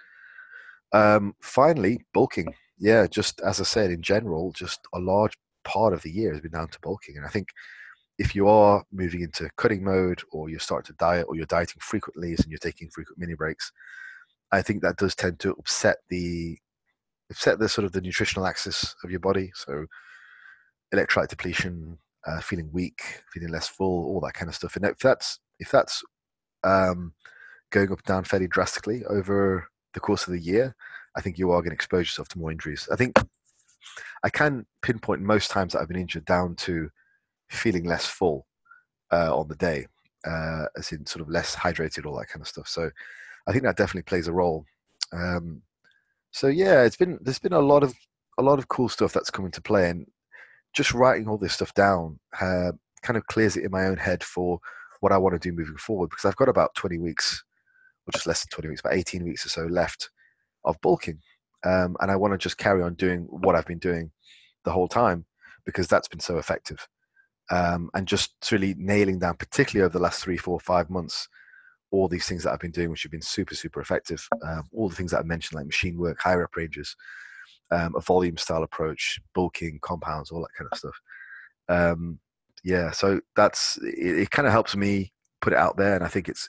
Um, 0.92 1.34
finally, 1.40 2.00
bulking. 2.12 2.52
Yeah, 2.78 3.06
just 3.06 3.40
as 3.42 3.60
I 3.60 3.64
said, 3.64 3.92
in 3.92 4.02
general, 4.02 4.50
just 4.52 4.80
a 4.92 4.98
large 4.98 5.34
part 5.62 5.92
of 5.92 6.02
the 6.02 6.10
year 6.10 6.32
has 6.32 6.40
been 6.40 6.50
down 6.50 6.68
to 6.68 6.80
bulking. 6.82 7.16
And 7.16 7.24
I 7.24 7.28
think 7.28 7.48
if 8.18 8.34
you 8.34 8.48
are 8.48 8.82
moving 8.92 9.20
into 9.20 9.48
cutting 9.56 9.84
mode 9.84 10.20
or 10.32 10.48
you're 10.48 10.58
starting 10.58 10.86
to 10.86 10.98
diet 10.98 11.26
or 11.28 11.36
you're 11.36 11.46
dieting 11.46 11.80
frequently 11.80 12.30
and 12.30 12.46
you're 12.48 12.58
taking 12.58 12.90
frequent 12.90 13.18
mini 13.18 13.34
breaks, 13.34 13.70
I 14.52 14.62
think 14.62 14.82
that 14.82 14.96
does 14.96 15.14
tend 15.14 15.40
to 15.40 15.52
upset 15.52 15.98
the 16.08 16.58
upset 17.30 17.58
the 17.58 17.68
sort 17.68 17.84
of 17.84 17.92
the 17.92 18.00
nutritional 18.00 18.46
axis 18.46 18.94
of 19.02 19.10
your 19.10 19.20
body. 19.20 19.50
So 19.54 19.86
electrolyte 20.94 21.28
depletion, 21.28 21.98
uh, 22.26 22.40
feeling 22.40 22.70
weak, 22.72 23.00
feeling 23.32 23.50
less 23.50 23.68
full, 23.68 24.06
all 24.06 24.20
that 24.20 24.34
kind 24.34 24.48
of 24.48 24.54
stuff. 24.54 24.76
And 24.76 24.84
if 24.84 24.98
that's 24.98 25.40
if 25.58 25.70
that's 25.70 26.02
um, 26.64 27.12
going 27.70 27.90
up 27.90 27.98
and 27.98 28.06
down 28.06 28.24
fairly 28.24 28.46
drastically 28.48 29.04
over 29.06 29.68
the 29.94 30.00
course 30.00 30.26
of 30.26 30.32
the 30.32 30.40
year, 30.40 30.74
I 31.16 31.20
think 31.20 31.38
you 31.38 31.50
are 31.50 31.60
going 31.60 31.70
to 31.70 31.74
expose 31.74 32.06
yourself 32.06 32.28
to 32.28 32.38
more 32.38 32.52
injuries. 32.52 32.88
I 32.92 32.96
think 32.96 33.18
I 34.22 34.30
can 34.30 34.66
pinpoint 34.82 35.22
most 35.22 35.50
times 35.50 35.72
that 35.72 35.80
I've 35.80 35.88
been 35.88 36.00
injured 36.00 36.24
down 36.24 36.56
to 36.56 36.90
feeling 37.50 37.84
less 37.84 38.06
full 38.06 38.46
uh, 39.12 39.36
on 39.36 39.48
the 39.48 39.54
day, 39.56 39.86
uh, 40.26 40.66
as 40.76 40.92
in 40.92 41.06
sort 41.06 41.22
of 41.22 41.30
less 41.30 41.54
hydrated, 41.54 42.04
all 42.04 42.18
that 42.18 42.28
kind 42.28 42.42
of 42.42 42.48
stuff. 42.48 42.68
So 42.68 42.90
I 43.46 43.52
think 43.52 43.64
that 43.64 43.76
definitely 43.76 44.02
plays 44.02 44.28
a 44.28 44.32
role. 44.32 44.64
Um, 45.12 45.62
so 46.30 46.48
yeah, 46.48 46.82
it's 46.82 46.96
been 46.96 47.18
there's 47.20 47.38
been 47.38 47.52
a 47.52 47.60
lot 47.60 47.82
of 47.82 47.94
a 48.38 48.42
lot 48.42 48.58
of 48.58 48.68
cool 48.68 48.88
stuff 48.88 49.12
that's 49.12 49.30
come 49.30 49.46
into 49.46 49.62
play, 49.62 49.88
and 49.90 50.06
just 50.74 50.92
writing 50.92 51.28
all 51.28 51.38
this 51.38 51.54
stuff 51.54 51.72
down 51.74 52.18
uh, 52.40 52.72
kind 53.02 53.16
of 53.16 53.26
clears 53.26 53.56
it 53.56 53.64
in 53.64 53.70
my 53.70 53.86
own 53.86 53.96
head 53.96 54.22
for 54.22 54.58
what 55.00 55.12
I 55.12 55.18
want 55.18 55.34
to 55.34 55.38
do 55.38 55.56
moving 55.56 55.76
forward 55.76 56.10
because 56.10 56.24
I've 56.24 56.36
got 56.36 56.48
about 56.48 56.74
20 56.74 56.98
weeks, 56.98 57.44
or 58.06 58.12
just 58.12 58.26
less 58.26 58.42
than 58.42 58.50
20 58.50 58.68
weeks, 58.68 58.80
about 58.80 58.94
18 58.94 59.24
weeks 59.24 59.46
or 59.46 59.50
so 59.50 59.66
left 59.66 60.10
of 60.64 60.80
bulking 60.80 61.20
um, 61.66 61.96
and 62.00 62.10
I 62.10 62.16
want 62.16 62.32
to 62.32 62.38
just 62.38 62.58
carry 62.58 62.82
on 62.82 62.94
doing 62.94 63.26
what 63.28 63.56
I've 63.56 63.66
been 63.66 63.78
doing 63.78 64.12
the 64.64 64.70
whole 64.70 64.86
time 64.86 65.24
because 65.64 65.88
that's 65.88 66.08
been 66.08 66.20
so 66.20 66.38
effective. 66.38 66.86
Um, 67.50 67.90
and 67.94 68.06
just 68.06 68.34
really 68.50 68.74
nailing 68.78 69.18
down, 69.18 69.36
particularly 69.36 69.84
over 69.84 69.98
the 69.98 70.02
last 70.02 70.22
three, 70.22 70.36
four, 70.36 70.60
five 70.60 70.90
months, 70.90 71.28
all 71.90 72.08
these 72.08 72.26
things 72.26 72.42
that 72.44 72.52
I've 72.52 72.60
been 72.60 72.70
doing, 72.70 72.90
which 72.90 73.02
have 73.02 73.12
been 73.12 73.22
super, 73.22 73.54
super 73.54 73.80
effective. 73.80 74.26
Um, 74.42 74.64
all 74.72 74.88
the 74.88 74.96
things 74.96 75.12
that 75.12 75.20
I 75.20 75.22
mentioned, 75.22 75.56
like 75.56 75.66
machine 75.66 75.98
work, 75.98 76.18
higher 76.20 76.40
rep 76.40 76.56
ranges, 76.56 76.96
um, 77.70 77.94
a 77.96 78.00
volume 78.00 78.36
style 78.36 78.62
approach, 78.62 79.20
bulking, 79.34 79.78
compounds, 79.82 80.30
all 80.30 80.40
that 80.40 80.54
kind 80.56 80.68
of 80.70 80.78
stuff. 80.78 81.00
Um, 81.68 82.18
yeah, 82.64 82.90
so 82.90 83.20
that's 83.34 83.78
it, 83.82 84.18
it 84.18 84.30
kind 84.30 84.46
of 84.46 84.52
helps 84.52 84.74
me 84.76 85.12
put 85.40 85.52
it 85.52 85.58
out 85.58 85.76
there, 85.76 85.94
and 85.94 86.04
I 86.04 86.08
think 86.08 86.28
it's 86.28 86.48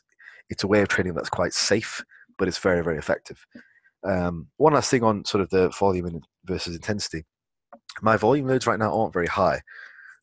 it's 0.50 0.64
a 0.64 0.68
way 0.68 0.82
of 0.82 0.88
training 0.88 1.14
that's 1.14 1.30
quite 1.30 1.54
safe, 1.54 2.04
but 2.38 2.48
it's 2.48 2.58
very, 2.58 2.84
very 2.84 2.98
effective. 2.98 3.46
Um, 4.04 4.48
one 4.58 4.74
last 4.74 4.90
thing 4.90 5.04
on 5.04 5.26
sort 5.26 5.42
of 5.42 5.50
the 5.50 5.70
volume 5.70 6.22
versus 6.46 6.76
intensity. 6.76 7.26
My 8.02 8.16
volume 8.16 8.48
loads 8.48 8.68
right 8.68 8.80
now 8.80 8.98
aren't 8.98 9.14
very 9.14 9.28
high. 9.28 9.62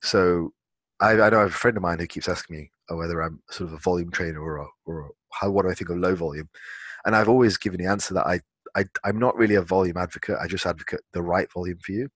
So 0.03 0.53
I, 1.00 1.12
I 1.12 1.31
know 1.31 1.38
I 1.38 1.42
have 1.42 1.50
a 1.50 1.50
friend 1.50 1.77
of 1.77 1.83
mine 1.83 1.98
who 1.98 2.07
keeps 2.07 2.29
asking 2.29 2.57
me 2.57 2.70
whether 2.88 3.20
I'm 3.23 3.40
sort 3.51 3.70
of 3.70 3.75
a 3.75 3.79
volume 3.79 4.11
trainer 4.11 4.40
or, 4.40 4.59
a, 4.59 4.66
or 4.87 5.11
how, 5.33 5.51
what 5.51 5.62
do 5.62 5.70
I 5.70 5.75
think 5.75 5.90
of 5.90 5.99
low 5.99 6.14
volume. 6.14 6.49
And 7.05 7.14
I've 7.14 7.29
always 7.29 7.57
given 7.57 7.81
the 7.81 7.90
answer 7.90 8.14
that 8.14 8.27
I, 8.27 8.40
I, 8.77 8.85
I'm 9.05 9.18
not 9.18 9.37
really 9.37 9.55
a 9.55 9.62
volume 9.62 9.97
advocate. 9.97 10.37
I 10.40 10.47
just 10.47 10.66
advocate 10.66 11.01
the 11.12 11.23
right 11.23 11.51
volume 11.53 11.79
for 11.79 11.92
you. 11.92 12.09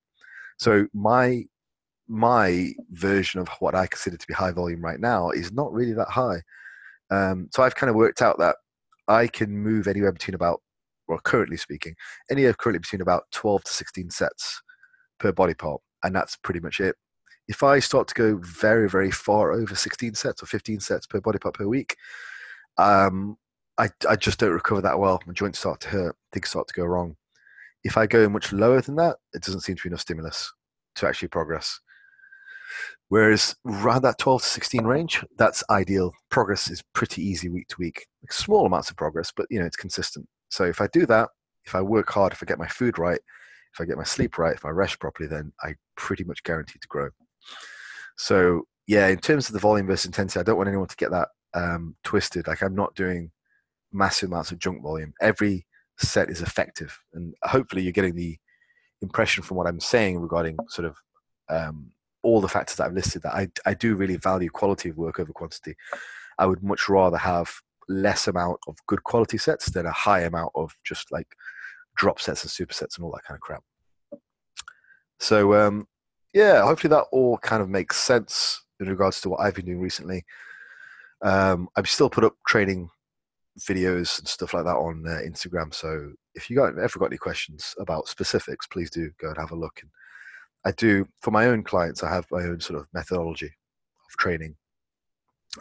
So 0.58 0.86
my 0.92 1.44
my 2.10 2.70
version 2.90 3.38
of 3.38 3.48
what 3.60 3.74
I 3.74 3.86
consider 3.86 4.16
to 4.16 4.26
be 4.26 4.32
high 4.32 4.50
volume 4.50 4.80
right 4.80 4.98
now 4.98 5.28
is 5.30 5.52
not 5.52 5.70
really 5.72 5.92
that 5.92 6.08
high. 6.08 6.40
Um, 7.10 7.48
so 7.52 7.62
I've 7.62 7.74
kind 7.74 7.90
of 7.90 7.96
worked 7.96 8.22
out 8.22 8.38
that 8.38 8.56
I 9.08 9.26
can 9.26 9.50
move 9.50 9.86
anywhere 9.86 10.12
between 10.12 10.34
about 10.34 10.62
well, 11.06 11.20
currently 11.24 11.56
speaking, 11.56 11.94
anywhere 12.30 12.54
currently 12.54 12.80
between 12.80 13.00
about 13.00 13.24
12 13.32 13.64
to 13.64 13.72
16 13.72 14.10
sets 14.10 14.60
per 15.18 15.32
body 15.32 15.54
part, 15.54 15.80
and 16.02 16.14
that's 16.14 16.36
pretty 16.36 16.60
much 16.60 16.80
it. 16.80 16.96
If 17.48 17.62
I 17.62 17.78
start 17.78 18.08
to 18.08 18.14
go 18.14 18.38
very, 18.42 18.88
very 18.88 19.10
far 19.10 19.52
over 19.52 19.74
16 19.74 20.14
sets 20.14 20.42
or 20.42 20.46
15 20.46 20.80
sets 20.80 21.06
per 21.06 21.20
body 21.20 21.38
part 21.38 21.54
per 21.54 21.66
week, 21.66 21.96
um, 22.76 23.36
I, 23.78 23.88
I 24.08 24.16
just 24.16 24.38
don't 24.38 24.52
recover 24.52 24.82
that 24.82 24.98
well. 24.98 25.20
My 25.26 25.32
joints 25.32 25.58
start 25.58 25.80
to 25.80 25.88
hurt, 25.88 26.16
things 26.32 26.48
start 26.48 26.68
to 26.68 26.74
go 26.74 26.84
wrong. 26.84 27.16
If 27.84 27.96
I 27.96 28.06
go 28.06 28.28
much 28.28 28.52
lower 28.52 28.80
than 28.80 28.96
that, 28.96 29.16
it 29.32 29.42
doesn't 29.42 29.60
seem 29.60 29.76
to 29.76 29.82
be 29.82 29.88
enough 29.88 30.00
stimulus 30.00 30.52
to 30.96 31.06
actually 31.06 31.28
progress. 31.28 31.80
Whereas 33.08 33.56
around 33.66 34.02
that 34.02 34.18
12 34.18 34.42
to 34.42 34.48
16 34.48 34.84
range, 34.84 35.24
that's 35.38 35.64
ideal. 35.70 36.12
Progress 36.30 36.70
is 36.70 36.82
pretty 36.92 37.22
easy 37.22 37.48
week 37.48 37.68
to 37.68 37.76
week. 37.78 38.06
Like 38.22 38.32
small 38.32 38.66
amounts 38.66 38.90
of 38.90 38.96
progress, 38.96 39.32
but 39.34 39.46
you 39.48 39.58
know 39.58 39.64
it's 39.64 39.76
consistent. 39.76 40.26
So 40.50 40.64
if 40.64 40.80
I 40.80 40.88
do 40.88 41.06
that, 41.06 41.30
if 41.64 41.74
I 41.74 41.80
work 41.80 42.10
hard, 42.10 42.32
if 42.32 42.42
I 42.42 42.46
get 42.46 42.58
my 42.58 42.68
food 42.68 42.98
right, 42.98 43.20
if 43.72 43.80
I 43.80 43.84
get 43.84 43.96
my 43.96 44.04
sleep 44.04 44.38
right, 44.38 44.54
if 44.54 44.64
I 44.64 44.70
rest 44.70 44.98
properly, 44.98 45.28
then 45.28 45.52
I 45.62 45.74
pretty 45.96 46.24
much 46.24 46.42
guaranteed 46.42 46.82
to 46.82 46.88
grow. 46.88 47.08
So 48.16 48.62
yeah, 48.86 49.08
in 49.08 49.18
terms 49.18 49.48
of 49.48 49.52
the 49.52 49.60
volume 49.60 49.86
versus 49.86 50.06
intensity, 50.06 50.40
I 50.40 50.42
don't 50.42 50.56
want 50.56 50.68
anyone 50.68 50.88
to 50.88 50.96
get 50.96 51.10
that 51.10 51.28
um, 51.54 51.96
twisted. 52.04 52.46
Like 52.46 52.62
I'm 52.62 52.74
not 52.74 52.94
doing 52.94 53.30
massive 53.92 54.30
amounts 54.30 54.52
of 54.52 54.58
junk 54.58 54.82
volume. 54.82 55.12
Every 55.20 55.66
set 55.98 56.30
is 56.30 56.42
effective, 56.42 56.98
and 57.12 57.34
hopefully 57.44 57.82
you're 57.82 57.92
getting 57.92 58.14
the 58.14 58.38
impression 59.02 59.42
from 59.42 59.56
what 59.56 59.66
I'm 59.66 59.80
saying 59.80 60.18
regarding 60.18 60.56
sort 60.68 60.86
of 60.86 60.96
um, 61.48 61.92
all 62.22 62.40
the 62.40 62.48
factors 62.48 62.76
that 62.76 62.86
I've 62.86 62.94
listed 62.94 63.22
that 63.22 63.34
I, 63.34 63.48
I 63.64 63.74
do 63.74 63.94
really 63.94 64.16
value 64.16 64.50
quality 64.50 64.88
of 64.88 64.96
work 64.96 65.20
over 65.20 65.32
quantity. 65.32 65.76
I 66.38 66.46
would 66.46 66.62
much 66.62 66.88
rather 66.88 67.16
have 67.16 67.50
less 67.88 68.28
amount 68.28 68.58
of 68.66 68.76
good 68.86 69.02
quality 69.04 69.38
sets 69.38 69.70
than 69.70 69.86
a 69.86 69.92
high 69.92 70.20
amount 70.20 70.52
of 70.54 70.72
just 70.84 71.10
like 71.10 71.28
drop 71.96 72.20
sets 72.20 72.42
and 72.42 72.50
supersets 72.50 72.96
and 72.96 73.04
all 73.04 73.12
that 73.12 73.24
kind 73.24 73.36
of 73.36 73.40
crap. 73.40 73.62
So 75.20 75.54
um, 75.54 75.86
yeah, 76.32 76.62
hopefully 76.64 76.90
that 76.90 77.06
all 77.12 77.38
kind 77.38 77.62
of 77.62 77.68
makes 77.68 77.96
sense 77.96 78.62
in 78.80 78.88
regards 78.88 79.20
to 79.22 79.28
what 79.28 79.40
I've 79.40 79.54
been 79.54 79.66
doing 79.66 79.80
recently. 79.80 80.24
Um, 81.22 81.68
I've 81.76 81.88
still 81.88 82.10
put 82.10 82.24
up 82.24 82.36
training 82.46 82.90
videos 83.58 84.18
and 84.18 84.28
stuff 84.28 84.54
like 84.54 84.64
that 84.64 84.76
on 84.76 85.04
uh, 85.06 85.20
Instagram. 85.28 85.74
So 85.74 86.12
if 86.34 86.48
you 86.48 86.56
got 86.56 86.78
ever 86.78 86.98
got 86.98 87.06
any 87.06 87.16
questions 87.16 87.74
about 87.78 88.08
specifics, 88.08 88.66
please 88.66 88.90
do 88.90 89.10
go 89.20 89.28
and 89.28 89.38
have 89.38 89.50
a 89.50 89.56
look. 89.56 89.80
And 89.82 89.90
I 90.64 90.72
do 90.72 91.08
for 91.20 91.30
my 91.30 91.46
own 91.46 91.64
clients. 91.64 92.02
I 92.02 92.12
have 92.12 92.26
my 92.30 92.42
own 92.44 92.60
sort 92.60 92.78
of 92.78 92.86
methodology 92.92 93.46
of 93.46 94.16
training 94.18 94.54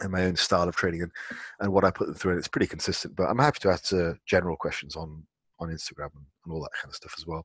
and 0.00 0.12
my 0.12 0.24
own 0.24 0.36
style 0.36 0.68
of 0.68 0.76
training 0.76 1.02
and, 1.02 1.12
and 1.60 1.72
what 1.72 1.84
I 1.84 1.90
put 1.90 2.06
them 2.06 2.14
through. 2.14 2.32
And 2.32 2.38
it's 2.38 2.48
pretty 2.48 2.66
consistent, 2.66 3.16
but 3.16 3.24
I'm 3.24 3.38
happy 3.38 3.58
to 3.60 3.70
answer 3.70 4.18
general 4.26 4.56
questions 4.56 4.96
on, 4.96 5.24
on 5.58 5.70
Instagram 5.70 6.10
and, 6.14 6.26
and 6.44 6.52
all 6.52 6.60
that 6.62 6.78
kind 6.80 6.90
of 6.90 6.94
stuff 6.94 7.14
as 7.18 7.26
well. 7.26 7.44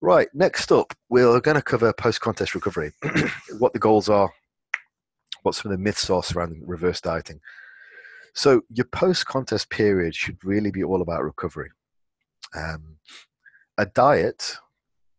Right, 0.00 0.28
next 0.32 0.70
up, 0.70 0.94
we're 1.08 1.40
going 1.40 1.56
to 1.56 1.62
cover 1.62 1.92
post 1.92 2.20
contest 2.20 2.54
recovery, 2.54 2.92
what 3.58 3.72
the 3.72 3.78
goals 3.78 4.08
are, 4.08 4.30
what 5.42 5.54
some 5.54 5.72
of 5.72 5.76
the 5.76 5.82
myths 5.82 6.08
are 6.08 6.22
surrounding 6.22 6.62
reverse 6.66 7.00
dieting. 7.00 7.40
So, 8.34 8.62
your 8.70 8.86
post 8.86 9.26
contest 9.26 9.70
period 9.70 10.14
should 10.14 10.44
really 10.44 10.70
be 10.70 10.84
all 10.84 11.02
about 11.02 11.24
recovery. 11.24 11.70
Um, 12.54 12.98
a 13.76 13.86
diet 13.86 14.56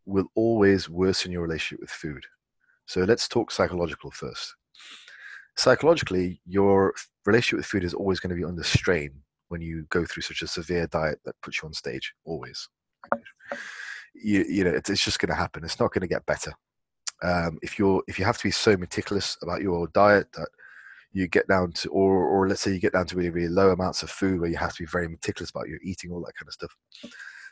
will 0.06 0.28
always 0.36 0.90
worsen 0.90 1.32
your 1.32 1.42
relationship 1.42 1.82
with 1.82 1.90
food. 1.90 2.24
So, 2.86 3.02
let's 3.02 3.28
talk 3.28 3.52
psychological 3.52 4.12
first 4.12 4.56
psychologically, 5.60 6.42
your 6.46 6.94
relationship 7.26 7.58
with 7.58 7.66
food 7.66 7.84
is 7.84 7.94
always 7.94 8.20
going 8.20 8.30
to 8.30 8.36
be 8.36 8.46
under 8.46 8.64
strain 8.64 9.12
when 9.50 9.62
you 9.62 9.86
go 9.90 10.06
through 10.06 10.22
such 10.22 10.42
a 10.42 10.48
severe 10.48 10.88
diet 10.88 11.20
that 11.26 11.36
puts 11.44 11.62
you 11.62 11.68
on 11.68 11.74
stage, 11.74 12.14
always. 12.24 12.70
You, 14.22 14.46
you 14.48 14.64
know, 14.64 14.72
it's, 14.72 14.90
it's 14.90 15.04
just 15.04 15.20
going 15.20 15.30
to 15.30 15.36
happen. 15.36 15.64
It's 15.64 15.80
not 15.80 15.94
going 15.94 16.02
to 16.02 16.08
get 16.08 16.26
better. 16.26 16.52
Um, 17.22 17.60
if 17.62 17.78
you're 17.78 18.02
if 18.08 18.18
you 18.18 18.26
have 18.26 18.38
to 18.38 18.44
be 18.44 18.52
so 18.52 18.78
meticulous 18.78 19.38
about 19.42 19.62
your 19.62 19.88
diet 19.88 20.28
that 20.34 20.48
you 21.12 21.28
get 21.28 21.48
down 21.48 21.74
to, 21.74 21.90
or 21.90 22.24
or 22.26 22.48
let's 22.48 22.62
say 22.62 22.72
you 22.72 22.80
get 22.80 22.94
down 22.94 23.08
to 23.08 23.16
really 23.16 23.30
really 23.30 23.50
low 23.50 23.72
amounts 23.72 24.04
of 24.04 24.10
food 24.10 24.40
where 24.40 24.50
you 24.50 24.58
have 24.58 24.74
to 24.76 24.84
be 24.84 24.88
very 24.88 25.08
meticulous 25.08 25.50
about 25.50 25.68
your 25.68 25.80
eating, 25.84 26.12
all 26.12 26.22
that 26.22 26.36
kind 26.40 26.48
of 26.48 26.54
stuff. 26.54 26.76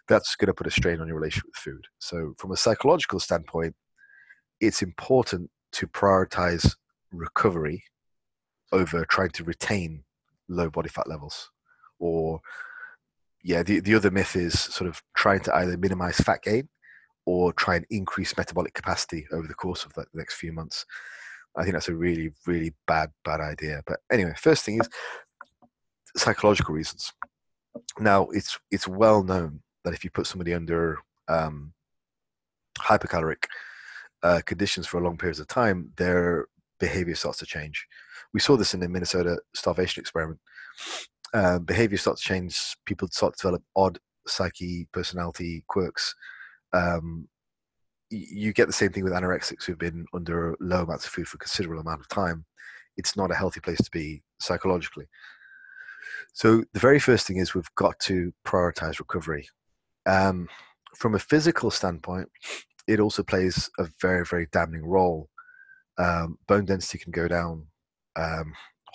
That's 0.07 0.35
going 0.35 0.47
to 0.47 0.53
put 0.53 0.67
a 0.67 0.71
strain 0.71 1.01
on 1.01 1.07
your 1.07 1.17
relationship 1.17 1.47
with 1.47 1.55
food. 1.55 1.85
So 1.99 2.33
from 2.37 2.53
a 2.53 2.57
psychological 2.57 3.19
standpoint, 3.19 3.75
it's 4.61 4.81
important 4.81 5.49
to 5.73 5.87
prioritize 5.87 6.75
recovery 7.11 7.83
over 8.71 9.05
trying 9.05 9.31
to 9.31 9.43
retain 9.43 10.03
low 10.47 10.69
body 10.69 10.89
fat 10.89 11.07
levels 11.07 11.49
or 11.99 12.39
yeah 13.43 13.63
the, 13.63 13.79
the 13.79 13.95
other 13.95 14.11
myth 14.11 14.35
is 14.35 14.59
sort 14.59 14.89
of 14.89 15.01
trying 15.15 15.39
to 15.41 15.55
either 15.55 15.77
minimize 15.77 16.17
fat 16.17 16.41
gain 16.41 16.67
or 17.27 17.51
try 17.51 17.75
and 17.75 17.85
increase 17.89 18.35
metabolic 18.37 18.73
capacity 18.73 19.27
over 19.33 19.47
the 19.47 19.53
course 19.53 19.83
of 19.83 19.93
the 19.93 20.05
next 20.13 20.35
few 20.35 20.53
months. 20.53 20.85
I 21.57 21.63
think 21.63 21.73
that's 21.73 21.89
a 21.89 21.95
really 21.95 22.31
really 22.47 22.73
bad 22.87 23.11
bad 23.25 23.41
idea. 23.41 23.83
But 23.85 23.99
anyway 24.11 24.33
first 24.37 24.63
thing 24.63 24.79
is 24.79 24.89
psychological 26.15 26.73
reasons. 26.73 27.11
Now 27.99 28.27
it's 28.31 28.57
it's 28.71 28.87
well 28.87 29.23
known 29.23 29.61
that 29.83 29.93
if 29.93 30.03
you 30.03 30.09
put 30.09 30.25
somebody 30.27 30.53
under 30.53 30.97
um, 31.27 31.73
hypercaloric 32.79 33.43
uh, 34.23 34.41
conditions 34.45 34.87
for 34.87 34.99
a 34.99 35.03
long 35.03 35.17
periods 35.17 35.39
of 35.39 35.47
time 35.47 35.91
their 35.97 36.47
behavior 36.79 37.15
starts 37.15 37.39
to 37.39 37.45
change. 37.45 37.85
We 38.33 38.39
saw 38.39 38.55
this 38.55 38.73
in 38.73 38.79
the 38.79 38.87
minnesota 38.87 39.39
starvation 39.53 39.99
experiment 39.99 40.39
um, 41.37 41.63
behavior 41.65 41.99
starts 41.99 42.21
to 42.23 42.27
change. 42.27 42.75
People 42.85 43.07
start 43.09 43.33
to 43.33 43.41
develop 43.41 43.63
odd 43.75 43.99
psyche 44.25 44.87
personality 44.91 45.63
quirks. 45.67 46.15
Um, 46.73 47.27
you 48.09 48.53
get 48.53 48.65
the 48.65 48.73
same 48.73 48.91
thing 48.91 49.03
with 49.03 49.13
anorexics 49.13 49.65
who've 49.65 49.77
been 49.77 50.05
under 50.13 50.55
low 50.59 50.81
amounts 50.81 51.05
of 51.05 51.11
food 51.11 51.27
for 51.27 51.35
a 51.35 51.39
considerable 51.39 51.81
amount 51.81 52.01
of 52.01 52.07
time. 52.07 52.45
It's 52.95 53.15
not 53.15 53.29
a 53.29 53.35
healthy 53.35 53.59
place 53.59 53.77
to 53.77 53.91
be 53.91 54.23
psychologically. 54.39 55.05
So 56.33 56.63
the 56.73 56.79
very 56.79 56.99
first 56.99 57.27
thing 57.27 57.37
is 57.37 57.53
we've 57.53 57.75
got 57.75 57.99
to 58.01 58.33
prioritize 58.43 58.97
recovery. 58.97 59.47
Um, 60.07 60.47
from 60.95 61.13
a 61.13 61.19
physical 61.19 61.69
standpoint, 61.69 62.29
it 62.87 62.99
also 62.99 63.21
plays 63.21 63.69
a 63.77 63.87
very, 64.01 64.25
very 64.25 64.47
damning 64.51 64.85
role. 64.85 65.29
Um, 65.99 66.39
bone 66.47 66.65
density 66.65 66.97
can 66.97 67.11
go 67.11 67.27
down. 67.27 67.67
Um, 68.15 68.53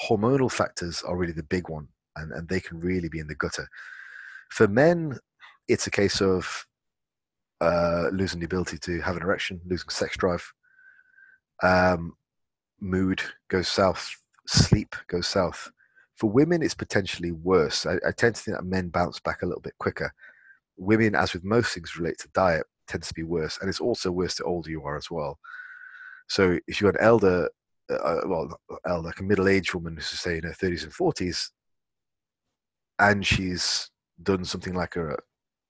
hormonal 0.09 0.51
factors 0.51 1.03
are 1.03 1.17
really 1.17 1.35
the 1.35 1.45
big 1.45 1.69
one 1.69 1.87
and, 2.17 2.33
and 2.33 2.49
they 2.49 2.61
can 2.61 2.81
really 2.81 3.09
be 3.09 3.19
in 3.19 3.27
the 3.27 3.35
gutter. 3.35 3.69
For 4.51 4.69
men, 4.69 5.19
it's 5.69 5.87
a 5.87 5.91
case 5.91 6.21
of 6.21 6.67
uh, 7.61 8.09
losing 8.13 8.41
the 8.41 8.47
ability 8.47 8.79
to 8.79 9.01
have 9.01 9.17
an 9.17 9.23
erection, 9.23 9.61
losing 9.65 9.89
sex 9.89 10.17
drive, 10.17 10.53
um, 11.63 12.17
mood 12.81 13.23
goes 13.49 13.69
south, 13.69 14.17
sleep 14.47 14.97
goes 15.07 15.29
south. 15.29 15.71
For 16.17 16.29
women, 16.29 16.63
it's 16.63 16.75
potentially 16.75 17.33
worse. 17.33 17.87
I, 17.87 17.95
I, 18.07 18.13
tend 18.13 18.35
to 18.35 18.43
think 18.43 18.57
that 18.57 18.65
men 18.65 18.89
bounce 18.89 19.21
back 19.21 19.43
a 19.43 19.47
little 19.47 19.61
bit 19.61 19.75
quicker. 19.79 20.13
Women, 20.77 21.15
as 21.15 21.33
with 21.33 21.45
most 21.45 21.73
things 21.73 21.97
related 21.97 22.19
to 22.19 22.29
diet, 22.35 22.67
tends 22.89 23.09
to 23.09 23.15
be 23.15 23.23
worse, 23.23 23.59
and 23.61 23.69
it's 23.69 23.81
also 23.81 24.11
worse 24.11 24.35
the 24.37 24.45
older 24.45 24.71
you 24.71 24.83
are 24.85 24.97
as 24.97 25.11
well. 25.11 25.39
So 26.29 26.59
if 26.67 26.81
you're 26.81 26.91
an 26.91 26.97
elder, 27.01 27.49
uh, 27.89 28.21
well, 28.27 28.61
elder, 28.87 29.07
like 29.07 29.21
a 29.21 29.25
middle-aged 29.25 29.75
woman 29.75 29.95
who's 29.95 30.07
say 30.07 30.39
in 30.39 30.45
her 30.45 30.51
30s 30.51 30.83
and 30.83 30.93
40s, 30.93 31.51
and 33.03 33.27
she's 33.27 33.91
done 34.23 34.45
something 34.45 34.75
like 34.75 34.95
a, 34.97 35.17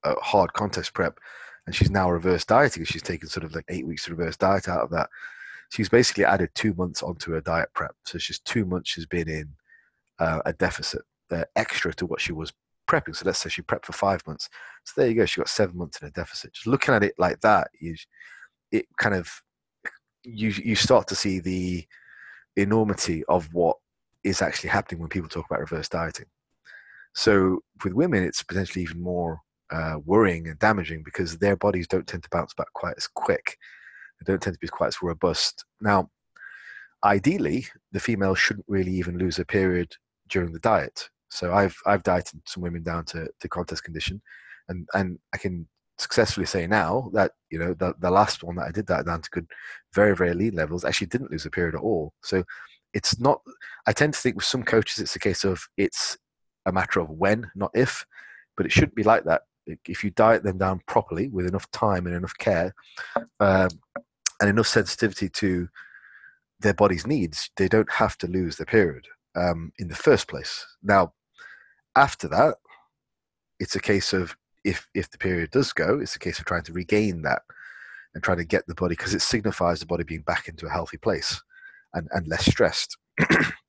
a 0.05 0.15
hard 0.21 0.53
contest 0.53 0.93
prep 0.93 1.19
and 1.67 1.75
she's 1.75 1.91
now 1.91 2.11
reverse 2.11 2.45
dieting. 2.45 2.85
She's 2.85 3.03
taken 3.03 3.29
sort 3.29 3.45
of 3.45 3.55
like 3.55 3.65
eight 3.71 3.87
weeks 3.87 4.05
to 4.05 4.15
reverse 4.15 4.37
diet 4.37 4.69
out 4.69 4.83
of 4.83 4.91
that. 4.91 5.09
She's 5.71 5.89
basically 5.89 6.27
added 6.27 6.51
two 6.55 6.75
months 6.75 7.03
onto 7.03 7.33
her 7.33 7.41
diet 7.41 7.71
prep. 7.75 7.95
So 8.05 8.19
she's 8.19 8.39
two 8.41 8.67
months 8.67 8.91
she's 8.91 9.07
been 9.07 9.29
in 9.31 9.49
uh, 10.19 10.41
a 10.45 10.53
deficit 10.53 11.03
uh, 11.31 11.45
extra 11.57 11.95
to 11.95 12.05
what 12.05 12.21
she 12.21 12.33
was 12.33 12.53
prepping. 12.87 13.17
So 13.17 13.25
let's 13.25 13.39
say 13.39 13.49
she 13.49 13.63
prepped 13.63 13.87
for 13.87 13.95
five 13.95 14.21
months. 14.27 14.51
So 14.85 15.01
there 15.01 15.09
you 15.09 15.15
go 15.15 15.25
she 15.25 15.41
got 15.41 15.49
seven 15.49 15.79
months 15.79 16.03
in 16.03 16.09
a 16.09 16.11
deficit. 16.11 16.53
Just 16.53 16.67
looking 16.67 16.93
at 16.95 17.03
it 17.03 17.15
like 17.17 17.41
that 17.41 17.69
you 17.81 17.97
it 18.71 18.87
kind 18.99 19.15
of 19.15 19.31
you 20.23 20.51
you 20.51 20.75
start 20.75 21.09
to 21.09 21.15
see 21.15 21.41
the 21.41 21.87
enormity 22.57 23.25
of 23.29 23.49
what 23.55 23.79
is 24.23 24.43
actually 24.43 24.69
happening 24.69 25.01
when 25.01 25.09
people 25.09 25.29
talk 25.29 25.47
about 25.47 25.61
reverse 25.61 25.89
dieting 25.89 26.27
so 27.15 27.61
with 27.85 27.93
women, 27.93 28.25
it's 28.25 28.43
potentially 28.43 28.83
even 28.83 29.03
more 29.03 29.41
uh, 29.71 29.97
worrying 30.05 30.49
and 30.49 30.59
damaging 30.59 31.03
because 31.03 31.39
their 31.39 31.57
bodies 31.57 31.89
don't 31.89 32.07
tend 32.07 32.23
to 32.23 32.29
bounce 32.31 32.55
back 32.55 32.73
quite 32.75 32.95
as 32.97 33.07
quick. 33.07 33.57
They 34.21 34.31
don't 34.31 34.41
tend 34.41 34.55
to 34.55 34.61
be 34.61 34.69
quite 34.69 34.89
as 34.89 35.03
robust. 35.03 35.65
Now, 35.81 36.11
ideally, 37.05 37.67
the 37.93 38.01
female 38.01 38.35
shouldn't 38.35 38.67
really 38.69 38.93
even 38.93 39.19
lose 39.19 39.39
a 39.39 39.45
period 39.45 39.95
during 40.29 40.53
the 40.53 40.59
diet. 40.61 41.09
So 41.31 41.53
I've 41.53 41.77
I've 41.87 42.03
dieted 42.03 42.43
some 42.47 42.63
women 42.63 42.83
down 42.83 43.07
to, 43.07 43.29
to 43.41 43.49
contest 43.49 43.85
condition, 43.85 44.21
and 44.69 44.87
and 44.95 45.19
I 45.35 45.39
can 45.39 45.67
successfully 45.99 46.47
say 46.47 46.67
now 46.67 47.11
that 47.15 47.33
you 47.51 47.59
know 47.59 47.75
the 47.75 47.95
the 48.01 48.11
last 48.11 48.43
one 48.45 48.57
that 48.57 48.67
I 48.69 48.71
did 48.71 48.87
that 48.89 49.07
down 49.07 49.23
to 49.23 49.31
good, 49.31 49.47
very 49.95 50.15
very 50.15 50.35
lean 50.35 50.55
levels 50.55 50.85
actually 50.85 51.07
didn't 51.07 51.31
lose 51.31 51.47
a 51.47 51.51
period 51.51 51.75
at 51.75 51.81
all. 51.81 52.13
So 52.23 52.45
it's 52.93 53.19
not. 53.19 53.41
I 53.87 53.93
tend 53.93 54.13
to 54.13 54.21
think 54.21 54.37
with 54.37 54.45
some 54.45 54.63
coaches 54.63 54.99
it's 54.99 55.17
a 55.17 55.21
case 55.21 55.45
of 55.45 55.63
it's 55.79 56.19
a 56.67 56.73
matter 56.73 57.01
of 57.01 57.11
when, 57.11 57.51
not 57.55 57.71
if. 57.75 58.07
But 58.57 58.67
it 58.67 58.73
shouldn't 58.73 58.95
be 58.95 59.03
like 59.03 59.25
that. 59.25 59.43
If 59.87 60.05
you 60.05 60.11
diet 60.11 60.43
them 60.43 60.59
down 60.59 60.83
properly 60.87 61.29
with 61.29 61.47
enough 61.47 61.71
time 61.71 62.07
and 62.07 62.17
enough 62.17 62.37
care 62.39 62.75
um, 63.41 63.69
and 64.41 64.51
enough 64.51 64.67
sensitivity 64.67 65.29
to 65.29 65.69
their 66.61 66.75
body's 66.75 67.07
needs, 67.07 67.51
they 67.57 67.69
don't 67.69 67.91
have 67.91 68.19
to 68.19 68.27
lose 68.27 68.57
their 68.57 68.67
period 68.67 69.07
um, 69.35 69.73
in 69.79 69.89
the 69.89 69.95
first 69.95 70.29
place. 70.29 70.67
Now, 70.83 71.13
after 71.97 72.29
that, 72.29 72.57
it's 73.61 73.77
a 73.77 73.81
case 73.81 74.13
of 74.13 74.37
if 74.65 74.89
if 74.95 75.11
the 75.11 75.19
period 75.19 75.51
does 75.51 75.73
go, 75.73 76.01
it's 76.01 76.17
a 76.17 76.21
case 76.21 76.39
of 76.39 76.45
trying 76.45 76.65
to 76.65 76.73
regain 76.73 77.23
that 77.23 77.43
and 78.15 78.23
trying 78.23 78.39
to 78.39 78.45
get 78.45 78.67
the 78.67 78.75
body 78.75 78.95
because 78.97 79.15
it 79.15 79.23
signifies 79.23 79.81
the 79.81 79.87
body 79.87 80.05
being 80.05 80.23
back 80.23 80.49
into 80.49 80.67
a 80.67 80.71
healthy 80.71 80.99
place 80.99 81.41
and, 81.95 82.09
and 82.13 82.29
less 82.29 82.47
stressed. 82.47 82.97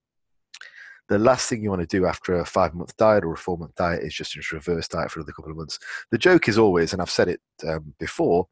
the 1.09 1.19
last 1.19 1.49
thing 1.49 1.61
you 1.61 1.69
want 1.69 1.81
to 1.81 1.87
do 1.87 2.05
after 2.05 2.35
a 2.35 2.45
five 2.45 2.73
month 2.73 2.95
diet 2.97 3.23
or 3.23 3.33
a 3.33 3.37
four 3.37 3.57
month 3.57 3.75
diet 3.75 4.03
is 4.03 4.13
just 4.13 4.33
just 4.33 4.51
reverse 4.51 4.87
diet 4.87 5.11
for 5.11 5.19
another 5.19 5.33
couple 5.33 5.51
of 5.51 5.57
months. 5.57 5.79
The 6.11 6.17
joke 6.17 6.47
is 6.47 6.57
always, 6.57 6.93
and 6.93 7.01
I've 7.01 7.09
said 7.09 7.27
it 7.29 7.41
um, 7.67 7.93
before, 7.99 8.47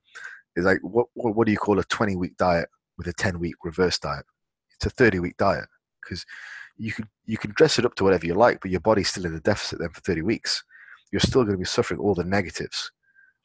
is 0.55 0.65
like 0.65 0.79
what, 0.81 1.07
what, 1.13 1.35
what 1.35 1.45
do 1.45 1.51
you 1.51 1.57
call 1.57 1.79
a 1.79 1.83
20 1.83 2.15
week 2.15 2.37
diet 2.37 2.69
with 2.97 3.07
a 3.07 3.13
10 3.13 3.39
week 3.39 3.55
reverse 3.63 3.97
diet? 3.99 4.25
It's 4.75 4.85
a 4.85 4.89
30 4.89 5.19
week 5.19 5.37
diet 5.37 5.65
because 6.01 6.25
you 6.77 6.91
can 6.91 7.07
you 7.25 7.37
can 7.37 7.51
dress 7.55 7.79
it 7.79 7.85
up 7.85 7.95
to 7.95 8.03
whatever 8.03 8.25
you 8.25 8.33
like, 8.33 8.59
but 8.61 8.71
your 8.71 8.81
body's 8.81 9.09
still 9.09 9.25
in 9.25 9.35
a 9.35 9.39
deficit 9.39 9.79
then 9.79 9.89
for 9.89 10.01
30 10.01 10.21
weeks. 10.23 10.63
You're 11.11 11.19
still 11.19 11.43
going 11.43 11.55
to 11.55 11.59
be 11.59 11.65
suffering 11.65 11.99
all 11.99 12.15
the 12.15 12.23
negatives 12.23 12.91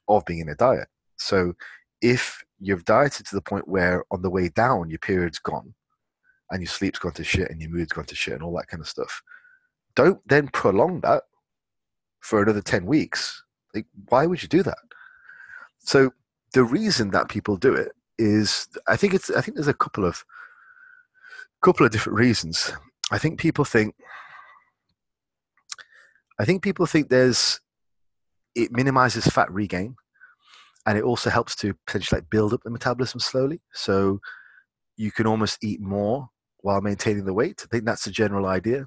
of 0.09 0.25
being 0.25 0.41
in 0.41 0.49
a 0.49 0.55
diet. 0.55 0.89
So 1.17 1.55
if 2.01 2.45
you've 2.61 2.85
dieted 2.85 3.27
to 3.27 3.35
the 3.35 3.43
point 3.43 3.69
where 3.69 4.05
on 4.11 4.23
the 4.23 4.31
way 4.31 4.49
down 4.49 4.91
your 4.91 4.99
period's 4.99 5.39
gone 5.39 5.75
and 6.51 6.61
your 6.61 6.69
sleep's 6.69 6.99
gone 6.99 7.13
to 7.13 7.25
shit 7.25 7.51
and 7.51 7.61
your 7.61 7.71
mood's 7.71 7.93
gone 7.93 8.05
to 8.05 8.15
shit 8.15 8.35
and 8.35 8.43
all 8.43 8.57
that 8.57 8.69
kind 8.69 8.81
of 8.81 8.89
stuff. 8.89 9.23
Don't 9.95 10.21
then 10.27 10.49
prolong 10.49 11.01
that 11.01 11.25
for 12.21 12.43
another 12.43 12.63
10 12.63 12.87
weeks. 12.87 13.43
Like, 13.75 13.87
why 14.09 14.27
would 14.27 14.43
you 14.43 14.49
do 14.49 14.63
that? 14.63 14.79
So 15.79 16.13
the 16.53 16.65
reason 16.65 17.11
that 17.11 17.29
people 17.29 17.57
do 17.57 17.75
it 17.75 17.93
is 18.19 18.69
I 18.89 18.97
think 18.97 19.15
it's 19.15 19.31
I 19.31 19.41
think 19.41 19.57
there's 19.57 19.69
a 19.69 19.75
couple 19.75 20.05
of 20.05 20.25
couple 21.63 21.85
of 21.85 21.93
different 21.93 22.19
reasons. 22.19 22.73
I 23.11 23.19
think 23.19 23.39
people 23.39 23.65
think 23.65 23.95
I 26.39 26.45
think 26.45 26.63
people 26.63 26.87
think 26.87 27.09
there's 27.09 27.61
it 28.55 28.73
minimizes 28.73 29.27
fat 29.27 29.51
regain 29.53 29.97
and 30.87 30.97
it 30.97 31.05
also 31.05 31.29
helps 31.31 31.55
to 31.57 31.75
potentially 31.87 32.21
like 32.21 32.31
build 32.31 32.55
up 32.55 32.63
the 32.63 32.71
metabolism 32.71 33.21
slowly. 33.21 33.61
So 33.75 34.21
you 34.97 35.13
can 35.13 35.27
almost 35.27 35.59
eat 35.63 35.81
more 35.81 36.29
while 36.61 36.81
maintaining 36.81 37.25
the 37.25 37.35
weight. 37.35 37.63
I 37.65 37.69
think 37.71 37.85
that's 37.85 38.05
the 38.05 38.11
general 38.11 38.47
idea. 38.47 38.87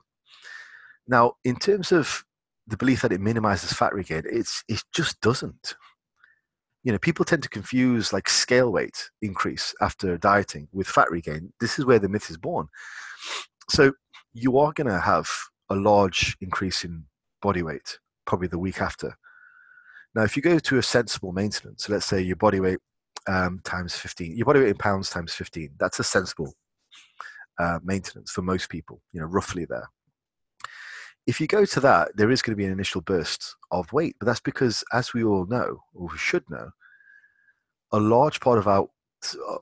Now, 1.07 1.33
in 1.43 1.55
terms 1.55 1.91
of 1.91 2.23
the 2.67 2.77
belief 2.77 3.01
that 3.01 3.11
it 3.11 3.21
minimizes 3.21 3.73
fat 3.73 3.93
regain, 3.93 4.23
it's 4.25 4.63
it 4.67 4.83
just 4.93 5.19
doesn't. 5.21 5.75
You 6.83 6.91
know, 6.91 6.99
people 6.99 7.25
tend 7.25 7.43
to 7.43 7.49
confuse 7.49 8.13
like 8.13 8.29
scale 8.29 8.71
weight 8.71 9.09
increase 9.21 9.73
after 9.81 10.17
dieting 10.17 10.69
with 10.71 10.87
fat 10.87 11.11
regain. 11.11 11.51
This 11.59 11.77
is 11.77 11.85
where 11.85 11.99
the 11.99 12.09
myth 12.09 12.29
is 12.29 12.37
born. 12.37 12.67
So 13.69 13.93
you 14.33 14.57
are 14.57 14.71
going 14.71 14.87
to 14.87 14.99
have 14.99 15.29
a 15.69 15.75
large 15.75 16.37
increase 16.41 16.83
in 16.83 17.05
body 17.41 17.63
weight 17.63 17.99
probably 18.25 18.47
the 18.47 18.59
week 18.59 18.81
after. 18.81 19.17
Now, 20.15 20.23
if 20.23 20.35
you 20.35 20.41
go 20.41 20.57
to 20.57 20.77
a 20.77 20.83
sensible 20.83 21.31
maintenance, 21.31 21.85
so 21.85 21.93
let's 21.93 22.05
say 22.05 22.21
your 22.21 22.35
body 22.35 22.59
weight 22.59 22.79
um, 23.27 23.59
times 23.63 23.95
15, 23.95 24.35
your 24.35 24.45
body 24.45 24.61
weight 24.61 24.69
in 24.69 24.77
pounds 24.77 25.09
times 25.09 25.33
15, 25.33 25.71
that's 25.79 25.99
a 25.99 26.03
sensible 26.03 26.53
uh, 27.59 27.79
maintenance 27.83 28.31
for 28.31 28.41
most 28.41 28.69
people, 28.69 29.01
you 29.11 29.19
know, 29.19 29.27
roughly 29.27 29.65
there. 29.65 29.89
if 31.27 31.39
you 31.39 31.47
go 31.47 31.65
to 31.65 31.79
that, 31.81 32.09
there 32.15 32.31
is 32.31 32.41
going 32.41 32.53
to 32.53 32.57
be 32.57 32.65
an 32.65 32.71
initial 32.71 33.01
burst 33.01 33.55
of 33.71 33.91
weight, 33.93 34.15
but 34.19 34.25
that's 34.25 34.39
because, 34.39 34.83
as 34.93 35.13
we 35.13 35.23
all 35.23 35.45
know, 35.45 35.81
or 35.93 36.07
we 36.07 36.17
should 36.17 36.49
know, 36.49 36.71
a 37.91 37.99
large 37.99 38.39
part 38.39 38.57
of 38.57 38.67
our 38.67 38.87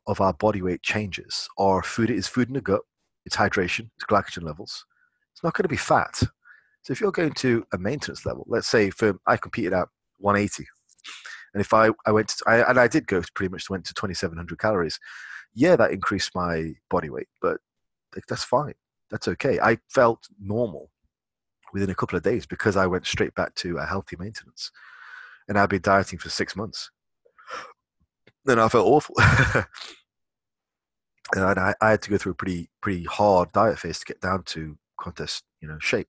of 0.05 0.21
our 0.21 0.33
body 0.33 0.61
weight 0.61 0.83
changes. 0.83 1.49
Our 1.57 1.81
food 1.81 2.11
is 2.11 2.27
food 2.27 2.47
in 2.49 2.53
the 2.53 2.61
gut, 2.61 2.81
it's 3.25 3.35
hydration, 3.35 3.89
it's 3.95 4.05
glycogen 4.05 4.43
levels. 4.43 4.85
It's 5.33 5.43
not 5.43 5.53
going 5.53 5.63
to 5.63 5.69
be 5.69 5.77
fat. 5.77 6.21
So 6.83 6.91
if 6.91 7.01
you're 7.01 7.11
going 7.11 7.33
to 7.33 7.65
a 7.73 7.77
maintenance 7.77 8.25
level, 8.25 8.45
let's 8.47 8.67
say 8.67 8.89
for 8.91 9.19
I 9.25 9.35
competed 9.35 9.73
at 9.73 9.87
180, 10.19 10.65
and 11.53 11.61
if 11.61 11.73
I, 11.73 11.89
I 12.05 12.11
went 12.11 12.29
to, 12.29 12.43
I, 12.47 12.69
and 12.69 12.79
I 12.79 12.87
did 12.87 13.07
go 13.07 13.21
pretty 13.33 13.51
much 13.51 13.69
went 13.69 13.85
to 13.85 13.93
2,700 13.93 14.59
calories, 14.59 14.99
yeah, 15.53 15.75
that 15.75 15.91
increased 15.91 16.31
my 16.35 16.73
body 16.89 17.09
weight, 17.09 17.27
but 17.41 17.57
that's 18.27 18.43
fine. 18.43 18.73
That's 19.09 19.27
okay. 19.27 19.59
I 19.59 19.77
felt 19.89 20.27
normal 20.39 20.91
within 21.73 21.89
a 21.89 21.95
couple 21.95 22.17
of 22.17 22.23
days 22.23 22.45
because 22.45 22.75
I 22.75 22.87
went 22.87 23.05
straight 23.05 23.35
back 23.35 23.55
to 23.55 23.77
a 23.77 23.85
healthy 23.85 24.15
maintenance. 24.17 24.71
And 25.47 25.57
I've 25.57 25.69
been 25.69 25.81
dieting 25.81 26.19
for 26.19 26.29
six 26.29 26.55
months. 26.55 26.91
Then 28.45 28.59
I 28.59 28.67
felt 28.69 28.87
awful. 28.87 29.15
and 31.35 31.43
I, 31.43 31.73
I, 31.81 31.91
had 31.91 32.01
to 32.03 32.09
go 32.09 32.17
through 32.17 32.33
a 32.33 32.35
pretty 32.35 32.69
pretty 32.81 33.03
hard 33.03 33.51
diet 33.51 33.79
phase 33.79 33.99
to 33.99 34.05
get 34.05 34.21
down 34.21 34.43
to 34.43 34.77
contest 34.99 35.43
you 35.61 35.67
know 35.67 35.79
shape. 35.79 36.07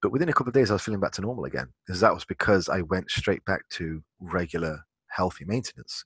But 0.00 0.12
within 0.12 0.28
a 0.28 0.32
couple 0.32 0.48
of 0.48 0.54
days, 0.54 0.70
I 0.70 0.74
was 0.74 0.82
feeling 0.82 1.00
back 1.00 1.12
to 1.12 1.22
normal 1.22 1.44
again. 1.44 1.68
Because 1.86 2.00
that 2.00 2.14
was 2.14 2.24
because 2.24 2.68
I 2.68 2.82
went 2.82 3.10
straight 3.10 3.44
back 3.44 3.68
to 3.70 4.02
regular 4.20 4.84
healthy 5.08 5.44
maintenance 5.44 6.04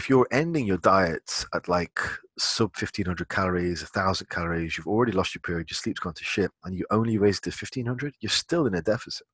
if 0.00 0.08
you're 0.08 0.26
ending 0.32 0.66
your 0.66 0.78
diet 0.78 1.44
at 1.52 1.68
like 1.68 2.00
sub 2.38 2.70
1500 2.74 3.28
calories, 3.28 3.82
1000 3.82 4.30
calories, 4.30 4.78
you've 4.78 4.86
already 4.86 5.12
lost 5.12 5.34
your 5.34 5.42
period, 5.42 5.68
your 5.68 5.76
sleep's 5.76 6.00
gone 6.00 6.14
to 6.14 6.24
shit, 6.24 6.50
and 6.64 6.74
you 6.74 6.86
only 6.90 7.18
raised 7.18 7.44
to 7.44 7.50
1500, 7.50 8.14
you're 8.18 8.30
still 8.30 8.66
in 8.66 8.74
a 8.74 8.80
deficit. 8.80 9.26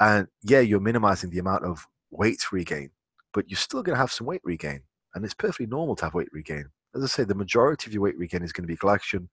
And 0.00 0.26
yeah, 0.42 0.58
you're 0.58 0.80
minimizing 0.80 1.30
the 1.30 1.38
amount 1.38 1.64
of 1.64 1.86
weight 2.10 2.50
regain, 2.50 2.90
but 3.32 3.48
you're 3.48 3.56
still 3.56 3.84
going 3.84 3.94
to 3.94 4.00
have 4.00 4.10
some 4.10 4.26
weight 4.26 4.40
regain. 4.42 4.80
And 5.14 5.24
it's 5.24 5.34
perfectly 5.34 5.66
normal 5.66 5.94
to 5.96 6.06
have 6.06 6.14
weight 6.14 6.32
regain. 6.32 6.64
As 6.92 7.04
I 7.04 7.06
say, 7.06 7.22
the 7.22 7.36
majority 7.36 7.88
of 7.88 7.94
your 7.94 8.02
weight 8.02 8.18
regain 8.18 8.42
is 8.42 8.52
going 8.52 8.66
to 8.66 8.74
be 8.74 8.76
glycogen, 8.76 9.28